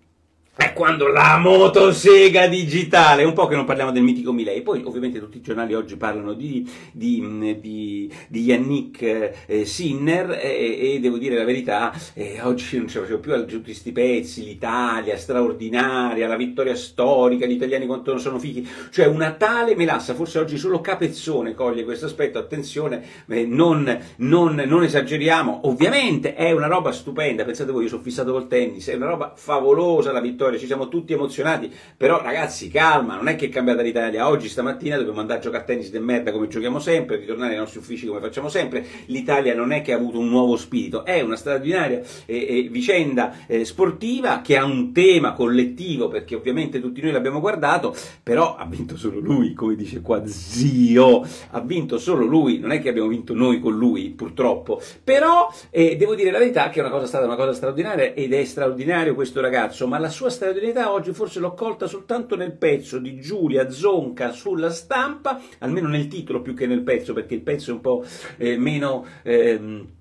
è 0.58 0.72
quando 0.72 1.08
la 1.08 1.38
motosega 1.38 2.48
digitale, 2.48 3.26
un 3.26 3.34
po' 3.34 3.46
che 3.46 3.58
non 3.58 3.66
parliamo 3.66 3.92
del 3.92 4.04
mitico 4.04 4.32
Milei, 4.32 4.62
poi 4.62 4.82
ovviamente 4.86 5.20
tutti 5.20 5.38
i 5.38 5.42
giornali 5.42 5.74
oggi 5.74 5.98
parlano 5.98 6.32
di, 6.32 6.70
di, 6.94 7.60
di, 7.60 8.10
di 8.30 8.42
Yannick 8.42 9.34
eh, 9.48 9.66
Sinner 9.66 10.32
e, 10.32 10.94
e, 10.94 11.00
devo 11.02 11.18
dire 11.18 11.36
la 11.36 11.44
verità, 11.44 11.94
eh, 12.14 12.40
oggi 12.42 12.78
non 12.78 12.88
ce 12.88 13.00
la 13.00 13.04
facevo 13.04 13.20
più 13.20 13.34
a 13.34 13.42
tutti 13.42 13.64
questi 13.64 13.92
pezzi, 13.92 14.46
l'Italia 14.46 15.18
straordinaria, 15.18 16.26
la 16.26 16.38
vittoria 16.38 16.76
storica, 16.76 17.46
gli 17.46 17.52
italiani 17.52 17.86
quanto 17.86 18.12
non 18.12 18.22
sono 18.22 18.40
fighi, 18.40 18.66
cioè 18.92 19.08
una 19.08 19.32
tale 19.32 19.76
melassa, 19.76 20.14
forse 20.14 20.40
oggi 20.40 20.58
solo 20.58 20.80
Capezzone 20.80 21.54
coglie 21.54 21.84
questo 21.84 22.06
aspetto, 22.06 22.40
attenzione, 22.40 23.04
eh, 23.28 23.46
non, 23.46 24.00
non, 24.18 24.64
non 24.66 24.84
esageriamo, 24.84 25.62
ovviamente 25.64 26.34
è 26.34 26.52
una 26.52 26.68
roba 26.68 26.94
stupenda, 26.94 27.44
pensate 27.44 27.74
voi, 27.74 27.84
io 27.84 27.90
sono 27.90 28.02
fissato 28.02 28.32
col 28.32 28.48
tennis, 28.48 28.88
è 28.88 28.96
una 28.96 29.08
roba 29.08 29.34
favolosa 29.36 30.14
la 30.14 30.22
vittoria 30.22 30.44
vittoria, 30.46 30.60
ci 30.60 30.66
siamo 30.66 30.88
tutti 30.88 31.14
emozionati, 31.14 31.72
però 31.98 32.22
ragazzi 32.22 32.70
calma, 32.70 33.16
non 33.16 33.28
è 33.28 33.36
che 33.36 33.48
è 33.48 33.50
cambiata 33.50 33.82
l'Italia, 33.82 34.28
oggi 34.28 34.48
stamattina 34.48 34.98
dobbiamo 34.98 35.20
andare 35.20 35.40
a 35.40 35.42
giocare 35.42 35.64
a 35.64 35.66
tennis 35.66 35.90
di 35.90 36.00
merda 36.00 36.32
come 36.32 36.48
giochiamo 36.48 36.80
sempre, 36.80 37.18
ritornare 37.18 37.54
ai 37.54 37.60
nostri 37.60 37.80
uffici 37.80 38.06
come 38.06 38.20
facciamo 38.20 38.50
sempre, 38.50 38.86
l'Italia 39.08 39.56
non 39.56 39.72
è 39.72 39.82
che 39.82 39.94
ha 39.94 39.96
avuto 39.96 40.20
un 40.20 40.30
nuovo 40.30 40.56
spirito, 40.56 41.06
è 41.06 41.22
una 41.22 41.36
straordinaria 41.36 42.02
eh, 42.26 42.36
eh, 42.36 42.68
vicenda 42.70 43.46
eh, 43.48 43.66
sportiva 43.66 44.42
che 44.42 44.58
ha 44.58 44.66
un 44.66 44.92
tema 44.92 45.34
collettivo, 45.34 46.08
perché 46.08 46.36
ovviamente 46.36 46.80
tutti 46.80 47.02
noi 47.02 47.12
l'abbiamo 47.12 47.40
guardato, 47.40 47.96
però 48.22 48.56
ha 48.56 48.66
vinto 48.66 48.98
solo 48.98 49.20
lui, 49.20 49.54
come 49.54 49.76
dice 49.76 50.02
qua 50.02 50.26
zio, 50.26 51.26
ha 51.52 51.60
vinto 51.62 51.98
solo 51.98 52.26
lui, 52.26 52.60
non 52.60 52.72
è 52.72 52.82
che 52.82 52.90
abbiamo 52.90 53.08
vinto 53.08 53.34
noi 53.34 53.60
con 53.60 53.76
lui 53.76 54.10
purtroppo, 54.10 54.82
però 55.04 55.52
eh, 55.70 55.96
devo 55.96 56.16
dire 56.16 56.32
la 56.32 56.40
verità 56.40 56.70
che 56.70 56.80
è 56.80 56.84
una 56.84 56.92
cosa 56.92 57.08
stata 57.08 57.26
una 57.26 57.36
cosa 57.36 57.54
straordinaria 57.54 58.14
ed 58.14 58.34
è 58.34 58.44
straordinario 58.44 59.16
questo 59.16 59.42
ragazzo, 59.42 59.88
ma 59.88 59.98
la 59.98 60.10
sua 60.10 60.30
straordinarietà 60.36 60.92
oggi 60.92 61.14
forse 61.14 61.40
l'ho 61.40 61.54
colta 61.54 61.88
soltanto 61.88 62.36
nel 62.36 62.52
pezzo 62.52 63.00
di 63.00 63.20
Giulia 63.20 63.70
Zonca 63.70 64.32
sulla 64.32 64.70
stampa, 64.70 65.42
almeno 65.60 65.88
nel 65.88 66.08
titolo 66.08 66.42
più 66.42 66.54
che 66.54 66.68
nel 66.68 66.84
pezzo, 66.84 67.14
perché 67.14 67.34
il 67.34 67.42
pezzo 67.42 67.72
è 67.72 67.74
un 67.74 67.82
po' 67.82 68.06
eh, 68.38 68.58
meno... 68.58 69.06
Ehm, 69.24 69.95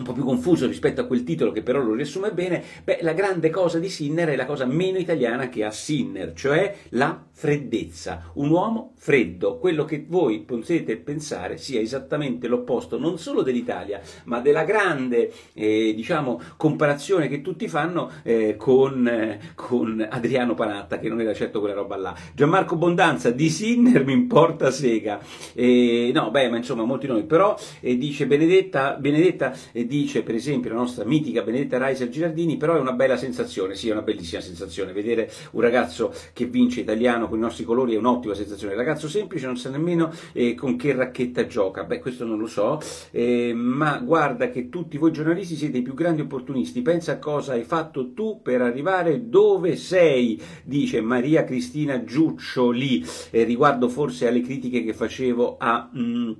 un 0.00 0.06
po' 0.06 0.12
più 0.12 0.24
confuso 0.24 0.66
rispetto 0.66 1.00
a 1.00 1.04
quel 1.04 1.22
titolo 1.22 1.52
che 1.52 1.62
però 1.62 1.80
lo 1.80 1.94
riassume 1.94 2.32
bene, 2.32 2.62
beh, 2.84 2.98
la 3.02 3.12
grande 3.12 3.50
cosa 3.50 3.78
di 3.78 3.88
Sinner 3.88 4.28
è 4.28 4.36
la 4.36 4.46
cosa 4.46 4.66
meno 4.66 4.98
italiana 4.98 5.48
che 5.48 5.64
ha 5.64 5.70
Sinner, 5.70 6.32
cioè 6.34 6.74
la 6.90 7.26
freddezza. 7.40 8.30
Un 8.34 8.50
uomo 8.50 8.92
freddo, 8.96 9.56
quello 9.56 9.86
che 9.86 10.04
voi 10.06 10.40
potete 10.40 10.96
pensare 10.98 11.56
sia 11.56 11.80
esattamente 11.80 12.48
l'opposto 12.48 12.98
non 12.98 13.18
solo 13.18 13.40
dell'Italia, 13.42 14.00
ma 14.24 14.40
della 14.40 14.64
grande, 14.64 15.32
eh, 15.54 15.94
diciamo, 15.94 16.40
comparazione 16.58 17.28
che 17.28 17.40
tutti 17.40 17.66
fanno 17.66 18.10
eh, 18.22 18.56
con, 18.56 19.06
eh, 19.06 19.40
con, 19.54 20.06
Adriano 20.08 20.54
Panatta, 20.54 20.98
che 20.98 21.08
non 21.08 21.20
era 21.20 21.32
certo 21.32 21.60
quella 21.60 21.74
roba 21.74 21.96
là. 21.96 22.14
Gianmarco 22.34 22.76
Bondanza, 22.76 23.30
di 23.30 23.48
Sinner 23.48 24.04
mi 24.04 24.12
importa 24.12 24.70
sega. 24.70 25.18
no, 25.54 26.30
beh, 26.30 26.48
ma 26.50 26.56
insomma, 26.58 26.84
molti 26.84 27.06
nomi. 27.06 27.24
Però 27.24 27.56
eh, 27.80 27.96
dice 27.96 28.26
Benedetta, 28.26 28.96
Benedetta 28.96 29.54
eh, 29.72 29.86
dice 29.90 30.22
per 30.22 30.36
esempio 30.36 30.70
la 30.70 30.76
nostra 30.76 31.04
mitica 31.04 31.42
Benedetta 31.42 31.76
Reiser 31.76 32.08
Girardini, 32.08 32.56
però 32.56 32.76
è 32.76 32.78
una 32.78 32.92
bella 32.92 33.16
sensazione, 33.16 33.74
sì 33.74 33.88
è 33.88 33.92
una 33.92 34.02
bellissima 34.02 34.40
sensazione, 34.40 34.92
vedere 34.92 35.28
un 35.50 35.60
ragazzo 35.60 36.14
che 36.32 36.44
vince 36.44 36.78
italiano 36.78 37.28
con 37.28 37.38
i 37.38 37.40
nostri 37.40 37.64
colori 37.64 37.94
è 37.94 37.98
un'ottima 37.98 38.34
sensazione, 38.34 38.76
ragazzo 38.76 39.08
semplice 39.08 39.46
non 39.46 39.56
sa 39.56 39.68
nemmeno 39.68 40.12
eh, 40.32 40.54
con 40.54 40.76
che 40.76 40.94
racchetta 40.94 41.44
gioca, 41.48 41.82
beh 41.82 41.98
questo 41.98 42.24
non 42.24 42.38
lo 42.38 42.46
so, 42.46 42.80
eh, 43.10 43.52
ma 43.52 43.98
guarda 43.98 44.48
che 44.48 44.68
tutti 44.68 44.96
voi 44.96 45.10
giornalisti 45.10 45.56
siete 45.56 45.78
i 45.78 45.82
più 45.82 45.94
grandi 45.94 46.20
opportunisti, 46.20 46.82
pensa 46.82 47.12
a 47.12 47.18
cosa 47.18 47.54
hai 47.54 47.64
fatto 47.64 48.12
tu 48.12 48.40
per 48.42 48.62
arrivare 48.62 49.28
dove 49.28 49.74
sei, 49.74 50.40
dice 50.62 51.00
Maria 51.00 51.42
Cristina 51.42 52.04
Giuccioli, 52.04 53.04
eh, 53.30 53.42
riguardo 53.42 53.88
forse 53.88 54.28
alle 54.28 54.40
critiche 54.40 54.84
che 54.84 54.94
facevo 54.94 55.56
a... 55.58 55.90
Mm, 55.98 56.32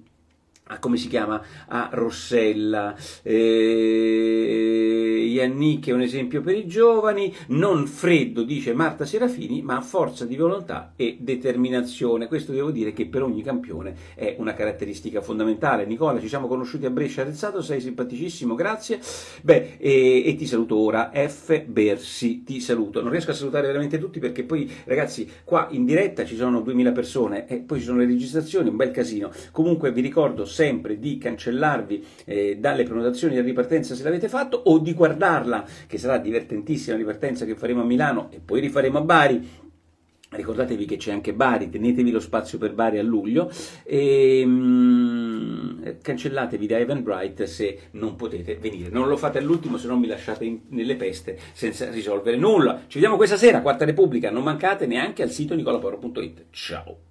a 0.71 0.79
come 0.79 0.97
si 0.97 1.09
chiama? 1.09 1.43
A 1.67 1.91
Rossella. 1.93 2.95
Eh, 3.23 5.29
Yannick 5.31 5.89
è 5.89 5.93
un 5.93 6.03
esempio 6.03 6.43
per 6.43 6.57
i 6.57 6.67
giovani, 6.67 7.35
non 7.49 7.87
freddo, 7.87 8.45
dice 8.45 8.73
Marta 8.73 9.05
Serafini, 9.05 9.63
ma 9.63 9.81
forza 9.81 10.25
di 10.25 10.37
volontà 10.37 10.93
e 10.97 11.17
determinazione. 11.21 12.29
Questo 12.29 12.53
devo 12.53 12.71
dire 12.71 12.93
che 12.93 13.07
per 13.07 13.23
ogni 13.23 13.43
campione 13.43 13.95
è 14.15 14.37
una 14.39 14.55
caratteristica 14.55 15.21
fondamentale. 15.21 15.87
Nicola, 15.87 16.21
ci 16.21 16.29
siamo 16.29 16.47
conosciuti 16.47 16.87
a 16.87 16.91
Brescia 16.91 17.23
Arezzato, 17.23 17.63
sei 17.63 17.81
simpaticissimo, 17.81 18.55
grazie. 18.55 19.01
Beh, 19.43 19.77
e, 19.79 20.23
e 20.25 20.35
ti 20.37 20.47
saluto 20.47 20.77
ora, 20.77 21.11
F. 21.13 21.65
Bersi, 21.65 22.45
ti 22.45 22.61
saluto. 22.61 23.03
Non 23.03 23.11
riesco 23.11 23.33
a 23.33 23.35
salutare 23.35 23.67
veramente 23.67 23.99
tutti 23.99 24.21
perché 24.21 24.45
poi, 24.45 24.71
ragazzi, 24.85 25.29
qua 25.45 25.67
in 25.71 25.85
diretta 25.85 26.25
ci 26.25 26.37
sono 26.37 26.61
2000 26.61 26.93
persone 26.93 27.49
e 27.49 27.57
poi 27.57 27.81
ci 27.81 27.87
sono 27.87 27.99
le 27.99 28.07
registrazioni, 28.07 28.69
un 28.69 28.77
bel 28.77 28.93
casino. 28.93 29.31
Comunque 29.51 29.91
vi 29.91 30.01
ricordo 30.01 30.45
sempre 30.61 30.99
di 30.99 31.17
cancellarvi 31.17 32.07
eh, 32.27 32.57
dalle 32.59 32.83
prenotazioni 32.83 33.35
di 33.35 33.41
ripartenza 33.41 33.95
se 33.95 34.03
l'avete 34.03 34.29
fatto 34.29 34.61
o 34.67 34.79
di 34.79 34.93
guardarla, 34.93 35.65
che 35.87 35.97
sarà 35.97 36.19
divertentissima 36.19 36.93
la 36.93 36.99
ripartenza 36.99 37.47
che 37.47 37.55
faremo 37.55 37.81
a 37.81 37.85
Milano 37.85 38.29
e 38.31 38.41
poi 38.45 38.61
rifaremo 38.61 38.99
a 38.99 39.01
Bari 39.03 39.49
Ricordatevi 40.33 40.85
che 40.85 40.97
c'è 40.97 41.11
anche 41.11 41.33
Bari, 41.33 41.71
tenetevi 41.71 42.13
lo 42.13 42.21
spazio 42.21 42.57
per 42.57 42.73
Bari 42.73 42.99
a 42.99 43.03
luglio 43.03 43.51
e 43.83 44.43
um, 44.45 45.99
cancellatevi 46.01 46.69
da 46.69 46.79
Eventbrite 46.79 47.49
se 47.49 47.89
non 47.93 48.15
potete 48.15 48.55
venire. 48.55 48.91
Non 48.91 49.09
lo 49.09 49.17
fate 49.17 49.39
all'ultimo 49.39 49.77
se 49.77 49.89
non 49.89 49.99
mi 49.99 50.07
lasciate 50.07 50.45
in, 50.45 50.61
nelle 50.69 50.95
peste 50.95 51.37
senza 51.53 51.91
risolvere 51.91 52.37
nulla. 52.37 52.83
Ci 52.87 52.99
vediamo 52.99 53.17
questa 53.17 53.37
sera, 53.37 53.61
Quarta 53.61 53.85
Repubblica, 53.85 54.31
non 54.31 54.45
mancate 54.45 54.87
neanche 54.87 55.25
al 55.25 55.31
sito 55.31 55.57
nicolaporo.it. 55.57 56.45
Ciao! 56.51 57.10